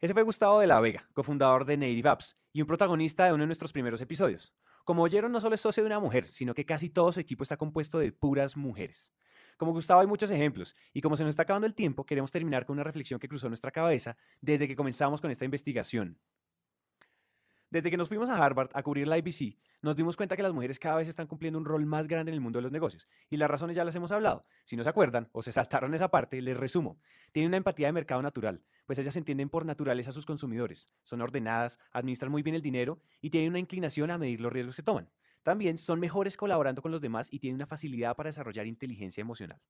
Ese 0.00 0.12
fue 0.12 0.22
Gustavo 0.22 0.60
de 0.60 0.66
la 0.66 0.80
Vega, 0.80 1.08
cofundador 1.14 1.64
de 1.64 1.76
Native 1.76 2.08
Apps 2.08 2.36
y 2.52 2.60
un 2.60 2.66
protagonista 2.66 3.24
de 3.24 3.32
uno 3.32 3.42
de 3.42 3.46
nuestros 3.46 3.72
primeros 3.72 4.00
episodios. 4.00 4.54
Como 4.84 5.02
oyeron, 5.02 5.32
no 5.32 5.40
solo 5.40 5.54
es 5.54 5.60
socio 5.60 5.82
de 5.82 5.86
una 5.86 6.00
mujer, 6.00 6.26
sino 6.26 6.54
que 6.54 6.66
casi 6.66 6.90
todo 6.90 7.10
su 7.12 7.20
equipo 7.20 7.42
está 7.42 7.56
compuesto 7.56 7.98
de 7.98 8.12
puras 8.12 8.56
mujeres. 8.56 9.12
Como 9.56 9.72
Gustavo 9.72 10.00
hay 10.00 10.06
muchos 10.06 10.30
ejemplos, 10.30 10.74
y 10.92 11.00
como 11.00 11.16
se 11.16 11.22
nos 11.22 11.30
está 11.30 11.44
acabando 11.44 11.66
el 11.66 11.74
tiempo, 11.74 12.04
queremos 12.04 12.30
terminar 12.30 12.66
con 12.66 12.74
una 12.74 12.84
reflexión 12.84 13.20
que 13.20 13.28
cruzó 13.28 13.48
nuestra 13.48 13.70
cabeza 13.70 14.16
desde 14.40 14.68
que 14.68 14.76
comenzamos 14.76 15.20
con 15.20 15.30
esta 15.30 15.44
investigación. 15.44 16.18
Desde 17.74 17.90
que 17.90 17.96
nos 17.96 18.06
fuimos 18.06 18.28
a 18.28 18.36
Harvard 18.36 18.70
a 18.72 18.84
cubrir 18.84 19.08
la 19.08 19.18
IBC, 19.18 19.58
nos 19.82 19.96
dimos 19.96 20.16
cuenta 20.16 20.36
que 20.36 20.44
las 20.44 20.52
mujeres 20.52 20.78
cada 20.78 20.94
vez 20.94 21.08
están 21.08 21.26
cumpliendo 21.26 21.58
un 21.58 21.64
rol 21.64 21.84
más 21.86 22.06
grande 22.06 22.30
en 22.30 22.34
el 22.34 22.40
mundo 22.40 22.58
de 22.58 22.62
los 22.62 22.70
negocios. 22.70 23.08
Y 23.30 23.36
las 23.36 23.50
razones 23.50 23.74
ya 23.74 23.84
las 23.84 23.96
hemos 23.96 24.12
hablado. 24.12 24.46
Si 24.64 24.76
no 24.76 24.84
se 24.84 24.90
acuerdan 24.90 25.28
o 25.32 25.42
se 25.42 25.50
saltaron 25.50 25.92
esa 25.92 26.08
parte, 26.08 26.40
les 26.40 26.56
resumo. 26.56 27.00
Tienen 27.32 27.48
una 27.48 27.56
empatía 27.56 27.88
de 27.88 27.92
mercado 27.92 28.22
natural, 28.22 28.62
pues 28.86 29.00
ellas 29.00 29.16
entienden 29.16 29.48
por 29.48 29.66
naturaleza 29.66 30.10
a 30.10 30.12
sus 30.12 30.24
consumidores. 30.24 30.88
Son 31.02 31.20
ordenadas, 31.20 31.80
administran 31.90 32.30
muy 32.30 32.44
bien 32.44 32.54
el 32.54 32.62
dinero 32.62 33.00
y 33.20 33.30
tienen 33.30 33.50
una 33.50 33.58
inclinación 33.58 34.12
a 34.12 34.18
medir 34.18 34.40
los 34.40 34.52
riesgos 34.52 34.76
que 34.76 34.84
toman. 34.84 35.10
También 35.42 35.76
son 35.76 35.98
mejores 35.98 36.36
colaborando 36.36 36.80
con 36.80 36.92
los 36.92 37.00
demás 37.00 37.26
y 37.32 37.40
tienen 37.40 37.56
una 37.56 37.66
facilidad 37.66 38.14
para 38.14 38.28
desarrollar 38.28 38.68
inteligencia 38.68 39.20
emocional. 39.20 39.60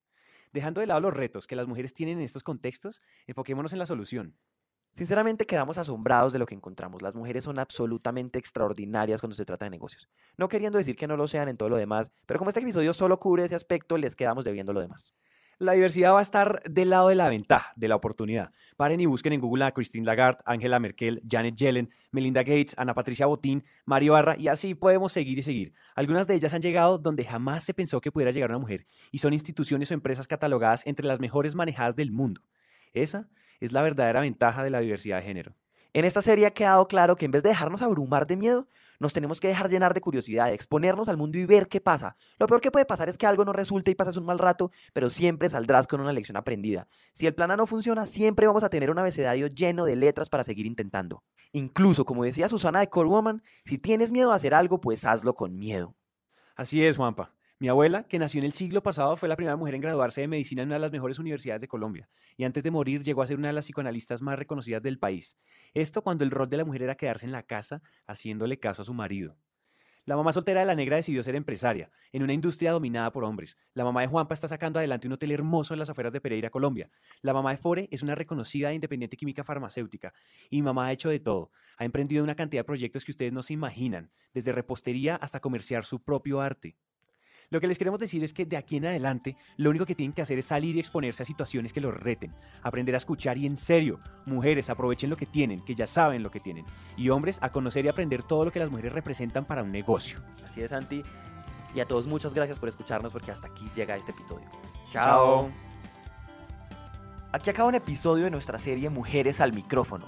Dejando 0.53 0.79
de 0.79 0.85
lado 0.85 1.01
los 1.01 1.13
retos 1.15 1.47
que 1.47 1.55
las 1.55 1.65
mujeres 1.65 1.95
tienen 1.95 2.19
en 2.19 2.23
estos 2.25 2.43
contextos, 2.43 3.01
enfoquémonos 3.25 3.73
en 3.73 3.79
la 3.79 3.87
solución. 3.87 4.35
Sinceramente 4.95 5.45
quedamos 5.45 5.77
asombrados 5.77 6.31
de 6.31 6.39
lo 6.39 6.45
que 6.45 6.55
encontramos. 6.55 7.01
Las 7.01 7.15
mujeres 7.15 7.43
son 7.43 7.59
absolutamente 7.59 8.39
extraordinarias 8.39 9.19
cuando 9.19 9.35
se 9.35 9.43
trata 9.43 9.65
de 9.65 9.71
negocios. 9.71 10.07
No 10.37 10.47
queriendo 10.47 10.77
decir 10.77 10.95
que 10.95 11.05
no 11.05 11.17
lo 11.17 11.27
sean 11.27 11.49
en 11.49 11.57
todo 11.57 11.67
lo 11.67 11.75
demás, 11.75 12.11
pero 12.25 12.37
como 12.37 12.49
este 12.49 12.61
episodio 12.61 12.93
solo 12.93 13.19
cubre 13.19 13.43
ese 13.43 13.55
aspecto, 13.55 13.97
les 13.97 14.15
quedamos 14.15 14.45
debiendo 14.45 14.71
lo 14.71 14.79
demás. 14.79 15.13
La 15.57 15.73
diversidad 15.73 16.13
va 16.13 16.19
a 16.19 16.21
estar 16.23 16.61
del 16.63 16.91
lado 16.91 17.09
de 17.09 17.15
la 17.15 17.27
ventaja, 17.27 17.73
de 17.75 17.89
la 17.89 17.95
oportunidad. 17.95 18.51
Paren 18.77 19.01
y 19.01 19.05
busquen 19.05 19.33
en 19.33 19.41
Google 19.41 19.65
a 19.65 19.71
Christine 19.71 20.05
Lagarde, 20.05 20.41
Angela 20.45 20.79
Merkel, 20.79 21.21
Janet 21.29 21.55
Yellen, 21.55 21.89
Melinda 22.11 22.43
Gates, 22.43 22.73
Ana 22.77 22.93
Patricia 22.93 23.25
Botín, 23.25 23.65
Mario 23.85 24.13
Barra 24.13 24.35
y 24.37 24.47
así 24.47 24.75
podemos 24.75 25.11
seguir 25.11 25.37
y 25.37 25.41
seguir. 25.41 25.73
Algunas 25.93 26.27
de 26.27 26.35
ellas 26.35 26.53
han 26.53 26.61
llegado 26.61 26.97
donde 26.97 27.25
jamás 27.25 27.65
se 27.65 27.73
pensó 27.73 27.99
que 27.99 28.11
pudiera 28.11 28.31
llegar 28.31 28.49
una 28.49 28.59
mujer 28.59 28.85
y 29.11 29.17
son 29.17 29.33
instituciones 29.33 29.91
o 29.91 29.93
empresas 29.93 30.27
catalogadas 30.27 30.85
entre 30.85 31.05
las 31.05 31.19
mejores 31.19 31.55
manejadas 31.55 31.95
del 31.97 32.11
mundo. 32.11 32.41
Esa 32.95 33.27
es 33.59 33.71
la 33.71 33.81
verdadera 33.81 34.21
ventaja 34.21 34.63
de 34.63 34.69
la 34.69 34.79
diversidad 34.79 35.17
de 35.17 35.23
género. 35.23 35.55
En 35.93 36.05
esta 36.05 36.21
serie 36.21 36.45
ha 36.45 36.51
quedado 36.51 36.87
claro 36.87 37.15
que 37.15 37.25
en 37.25 37.31
vez 37.31 37.43
de 37.43 37.49
dejarnos 37.49 37.81
abrumar 37.81 38.25
de 38.25 38.35
miedo, 38.35 38.67
nos 38.99 39.13
tenemos 39.13 39.39
que 39.39 39.47
dejar 39.47 39.69
llenar 39.69 39.93
de 39.93 40.01
curiosidad, 40.01 40.51
exponernos 40.53 41.09
al 41.09 41.17
mundo 41.17 41.37
y 41.37 41.45
ver 41.45 41.67
qué 41.67 41.81
pasa. 41.81 42.15
Lo 42.39 42.47
peor 42.47 42.61
que 42.61 42.71
puede 42.71 42.85
pasar 42.85 43.09
es 43.09 43.17
que 43.17 43.25
algo 43.25 43.43
no 43.43 43.53
resulte 43.53 43.91
y 43.91 43.95
pasas 43.95 44.17
un 44.17 44.25
mal 44.25 44.39
rato, 44.39 44.71
pero 44.93 45.09
siempre 45.09 45.49
saldrás 45.49 45.87
con 45.87 45.99
una 46.01 46.13
lección 46.13 46.37
aprendida. 46.37 46.87
Si 47.13 47.27
el 47.27 47.35
plan 47.35 47.51
A 47.51 47.57
no 47.57 47.67
funciona, 47.67 48.07
siempre 48.07 48.47
vamos 48.47 48.63
a 48.63 48.69
tener 48.69 48.89
un 48.89 48.99
abecedario 48.99 49.47
lleno 49.47 49.85
de 49.85 49.95
letras 49.95 50.29
para 50.29 50.43
seguir 50.43 50.65
intentando. 50.65 51.23
Incluso, 51.51 52.05
como 52.05 52.23
decía 52.23 52.49
Susana 52.49 52.79
de 52.79 52.89
Core 52.89 53.09
Woman, 53.09 53.43
si 53.65 53.77
tienes 53.77 54.11
miedo 54.11 54.31
a 54.31 54.35
hacer 54.35 54.53
algo, 54.53 54.79
pues 54.79 55.05
hazlo 55.05 55.35
con 55.35 55.57
miedo. 55.57 55.95
Así 56.55 56.85
es, 56.85 56.95
Juanpa. 56.97 57.31
Mi 57.57 57.69
abuela, 57.69 58.03
que 58.03 58.19
nació 58.19 58.39
en 58.39 58.45
el 58.45 58.51
siglo 58.51 58.83
pasado, 58.83 59.15
fue 59.15 59.29
la 59.29 59.37
primera 59.37 59.55
mujer 59.55 59.75
en 59.75 59.81
graduarse 59.81 60.19
de 60.19 60.27
medicina 60.27 60.63
en 60.63 60.67
una 60.67 60.75
de 60.75 60.81
las 60.81 60.91
mejores 60.91 61.19
universidades 61.19 61.61
de 61.61 61.69
Colombia, 61.69 62.09
y 62.35 62.43
antes 62.43 62.61
de 62.61 62.69
morir 62.69 63.01
llegó 63.01 63.21
a 63.21 63.27
ser 63.27 63.37
una 63.37 63.47
de 63.47 63.53
las 63.53 63.63
psicoanalistas 63.63 64.21
más 64.21 64.37
reconocidas 64.37 64.83
del 64.83 64.99
país. 64.99 65.37
Esto 65.73 66.01
cuando 66.01 66.25
el 66.25 66.31
rol 66.31 66.49
de 66.49 66.57
la 66.57 66.65
mujer 66.65 66.81
era 66.81 66.95
quedarse 66.95 67.25
en 67.25 67.31
la 67.31 67.43
casa 67.43 67.81
haciéndole 68.07 68.59
caso 68.59 68.81
a 68.81 68.85
su 68.85 68.93
marido. 68.93 69.37
La 70.03 70.17
mamá 70.17 70.33
soltera 70.33 70.59
de 70.59 70.65
la 70.65 70.75
negra 70.75 70.97
decidió 70.97 71.23
ser 71.23 71.35
empresaria, 71.35 71.89
en 72.11 72.23
una 72.23 72.33
industria 72.33 72.73
dominada 72.73 73.13
por 73.13 73.23
hombres. 73.23 73.57
La 73.73 73.85
mamá 73.85 74.01
de 74.01 74.07
Juanpa 74.07 74.33
está 74.33 74.49
sacando 74.49 74.77
adelante 74.79 75.07
un 75.07 75.13
hotel 75.13 75.31
hermoso 75.31 75.73
en 75.73 75.79
las 75.79 75.89
afueras 75.89 76.11
de 76.11 76.19
Pereira, 76.19 76.49
Colombia. 76.49 76.91
La 77.21 77.33
mamá 77.33 77.51
de 77.51 77.57
Fore 77.57 77.87
es 77.89 78.03
una 78.03 78.15
reconocida 78.15 78.71
e 78.71 78.75
independiente 78.75 79.15
química 79.15 79.45
farmacéutica. 79.45 80.13
Y 80.49 80.61
mamá 80.61 80.87
ha 80.87 80.91
hecho 80.91 81.07
de 81.07 81.21
todo. 81.21 81.51
Ha 81.77 81.85
emprendido 81.85 82.21
una 82.21 82.35
cantidad 82.35 82.59
de 82.59 82.65
proyectos 82.65 83.05
que 83.05 83.11
ustedes 83.11 83.31
no 83.31 83.41
se 83.41 83.53
imaginan, 83.53 84.11
desde 84.33 84.51
repostería 84.51 85.15
hasta 85.15 85.39
comerciar 85.39 85.85
su 85.85 86.03
propio 86.03 86.41
arte. 86.41 86.75
Lo 87.49 87.61
que 87.61 87.67
les 87.67 87.77
queremos 87.77 87.99
decir 87.99 88.23
es 88.23 88.33
que 88.33 88.45
de 88.45 88.57
aquí 88.57 88.77
en 88.77 88.85
adelante 88.85 89.35
lo 89.57 89.69
único 89.69 89.85
que 89.85 89.95
tienen 89.95 90.13
que 90.13 90.21
hacer 90.21 90.37
es 90.37 90.45
salir 90.45 90.75
y 90.75 90.79
exponerse 90.79 91.23
a 91.23 91.25
situaciones 91.25 91.73
que 91.73 91.81
los 91.81 91.93
reten, 91.93 92.33
aprender 92.63 92.95
a 92.95 92.97
escuchar 92.97 93.37
y 93.37 93.45
en 93.45 93.57
serio, 93.57 93.99
mujeres 94.25 94.69
aprovechen 94.69 95.09
lo 95.09 95.17
que 95.17 95.25
tienen, 95.25 95.63
que 95.63 95.75
ya 95.75 95.87
saben 95.87 96.23
lo 96.23 96.31
que 96.31 96.39
tienen, 96.39 96.65
y 96.97 97.09
hombres 97.09 97.39
a 97.41 97.51
conocer 97.51 97.85
y 97.85 97.89
aprender 97.89 98.23
todo 98.23 98.45
lo 98.45 98.51
que 98.51 98.59
las 98.59 98.69
mujeres 98.69 98.93
representan 98.93 99.45
para 99.45 99.63
un 99.63 99.71
negocio. 99.71 100.19
Así 100.45 100.61
es, 100.61 100.69
Santi. 100.69 101.03
Y 101.73 101.79
a 101.81 101.85
todos 101.85 102.07
muchas 102.07 102.33
gracias 102.33 102.57
por 102.57 102.69
escucharnos 102.69 103.11
porque 103.11 103.31
hasta 103.31 103.47
aquí 103.47 103.69
llega 103.75 103.97
este 103.97 104.11
episodio. 104.11 104.47
Chao. 104.89 105.49
Aquí 107.33 107.49
acaba 107.49 107.67
un 107.67 107.75
episodio 107.75 108.23
de 108.23 108.31
nuestra 108.31 108.57
serie 108.57 108.89
Mujeres 108.89 109.41
al 109.41 109.51
micrófono. 109.51 110.05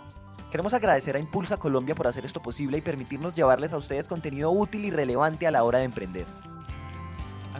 Queremos 0.50 0.73
agradecer 0.73 1.17
a 1.17 1.19
Impulsa 1.19 1.58
Colombia 1.58 1.93
por 1.93 2.08
hacer 2.08 2.26
esto 2.26 2.41
posible 2.41 2.78
y 2.78 2.82
permitirnos 2.82 3.34
llevarles 3.34 3.73
a 3.73 3.78
ustedes 3.78 4.08
contenido 4.08 4.50
útil 4.50 4.86
y 4.86 4.91
relevante 4.91 5.45
a 5.45 5.52
la 5.52 5.65
hora 5.65 5.80
de 5.80 5.86
emprender. 5.86 6.26